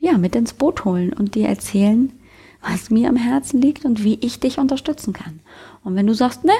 ja 0.00 0.18
mit 0.18 0.34
ins 0.36 0.54
Boot 0.54 0.84
holen 0.84 1.12
und 1.12 1.34
dir 1.34 1.48
erzählen, 1.48 2.12
was 2.60 2.90
mir 2.90 3.08
am 3.08 3.16
Herzen 3.16 3.60
liegt 3.60 3.84
und 3.84 4.02
wie 4.02 4.18
ich 4.20 4.40
dich 4.40 4.58
unterstützen 4.58 5.12
kann. 5.12 5.40
Und 5.82 5.96
wenn 5.96 6.06
du 6.06 6.14
sagst, 6.14 6.44
ne, 6.44 6.52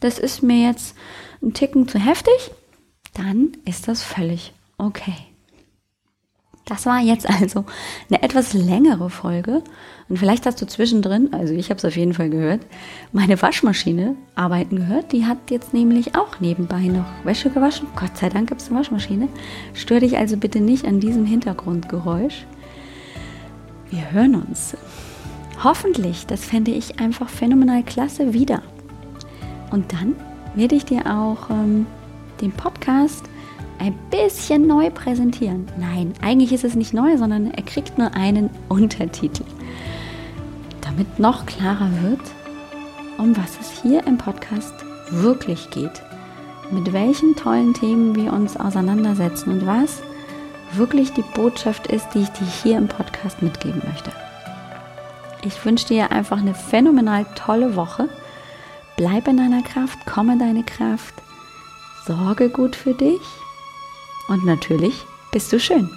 das 0.00 0.18
ist 0.18 0.42
mir 0.42 0.66
jetzt 0.68 0.94
ein 1.42 1.52
Ticken 1.52 1.88
zu 1.88 1.98
heftig, 1.98 2.50
dann 3.14 3.52
ist 3.64 3.88
das 3.88 4.02
völlig 4.02 4.52
okay. 4.78 5.27
Das 6.68 6.84
war 6.84 7.00
jetzt 7.00 7.28
also 7.28 7.64
eine 8.10 8.22
etwas 8.22 8.52
längere 8.52 9.08
Folge. 9.08 9.62
Und 10.08 10.18
vielleicht 10.18 10.46
hast 10.46 10.60
du 10.60 10.66
zwischendrin, 10.66 11.32
also 11.32 11.54
ich 11.54 11.70
habe 11.70 11.78
es 11.78 11.84
auf 11.84 11.96
jeden 11.96 12.14
Fall 12.14 12.30
gehört, 12.30 12.60
meine 13.12 13.40
Waschmaschine 13.40 14.16
arbeiten 14.34 14.76
gehört. 14.76 15.12
Die 15.12 15.26
hat 15.26 15.50
jetzt 15.50 15.72
nämlich 15.72 16.14
auch 16.14 16.40
nebenbei 16.40 16.82
noch 16.82 17.06
Wäsche 17.24 17.50
gewaschen. 17.50 17.88
Gott 17.96 18.16
sei 18.16 18.28
Dank 18.28 18.48
gibt 18.48 18.60
es 18.60 18.68
eine 18.68 18.78
Waschmaschine. 18.78 19.28
Stör 19.74 20.00
dich 20.00 20.18
also 20.18 20.36
bitte 20.36 20.60
nicht 20.60 20.86
an 20.86 21.00
diesem 21.00 21.24
Hintergrundgeräusch. 21.24 22.46
Wir 23.90 24.10
hören 24.12 24.34
uns. 24.34 24.76
Hoffentlich, 25.64 26.26
das 26.26 26.44
fände 26.44 26.70
ich 26.70 27.00
einfach 27.00 27.28
phänomenal 27.28 27.82
klasse 27.82 28.32
wieder. 28.32 28.62
Und 29.70 29.92
dann 29.92 30.14
werde 30.54 30.76
ich 30.76 30.84
dir 30.84 31.06
auch 31.06 31.50
ähm, 31.50 31.86
den 32.40 32.52
Podcast 32.52 33.27
ein 33.78 33.94
bisschen 34.10 34.66
neu 34.66 34.90
präsentieren. 34.90 35.66
Nein, 35.78 36.12
eigentlich 36.20 36.52
ist 36.52 36.64
es 36.64 36.74
nicht 36.74 36.94
neu, 36.94 37.16
sondern 37.16 37.50
er 37.52 37.62
kriegt 37.62 37.98
nur 37.98 38.14
einen 38.14 38.50
Untertitel. 38.68 39.44
Damit 40.80 41.18
noch 41.18 41.46
klarer 41.46 41.90
wird, 42.02 42.20
um 43.18 43.36
was 43.36 43.58
es 43.60 43.82
hier 43.82 44.06
im 44.06 44.18
Podcast 44.18 44.74
wirklich 45.10 45.70
geht. 45.70 46.02
Mit 46.70 46.92
welchen 46.92 47.34
tollen 47.36 47.72
Themen 47.72 48.14
wir 48.14 48.32
uns 48.32 48.56
auseinandersetzen 48.56 49.50
und 49.52 49.66
was 49.66 50.02
wirklich 50.72 51.12
die 51.12 51.24
Botschaft 51.34 51.86
ist, 51.86 52.08
die 52.14 52.20
ich 52.20 52.28
dir 52.30 52.46
hier 52.62 52.76
im 52.76 52.88
Podcast 52.88 53.42
mitgeben 53.42 53.80
möchte. 53.90 54.12
Ich 55.44 55.64
wünsche 55.64 55.86
dir 55.86 56.10
einfach 56.12 56.38
eine 56.38 56.54
phänomenal 56.54 57.24
tolle 57.36 57.74
Woche. 57.76 58.08
Bleib 58.96 59.28
in 59.28 59.36
deiner 59.36 59.62
Kraft, 59.62 59.98
komm 60.04 60.30
in 60.30 60.40
deine 60.40 60.64
Kraft, 60.64 61.14
sorge 62.04 62.50
gut 62.50 62.74
für 62.74 62.92
dich 62.92 63.20
und 64.28 64.44
natürlich 64.44 65.04
bist 65.32 65.52
du 65.52 65.58
schön. 65.58 65.90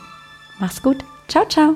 Mach's 0.60 0.82
gut. 0.82 0.98
Ciao, 1.28 1.46
ciao. 1.48 1.76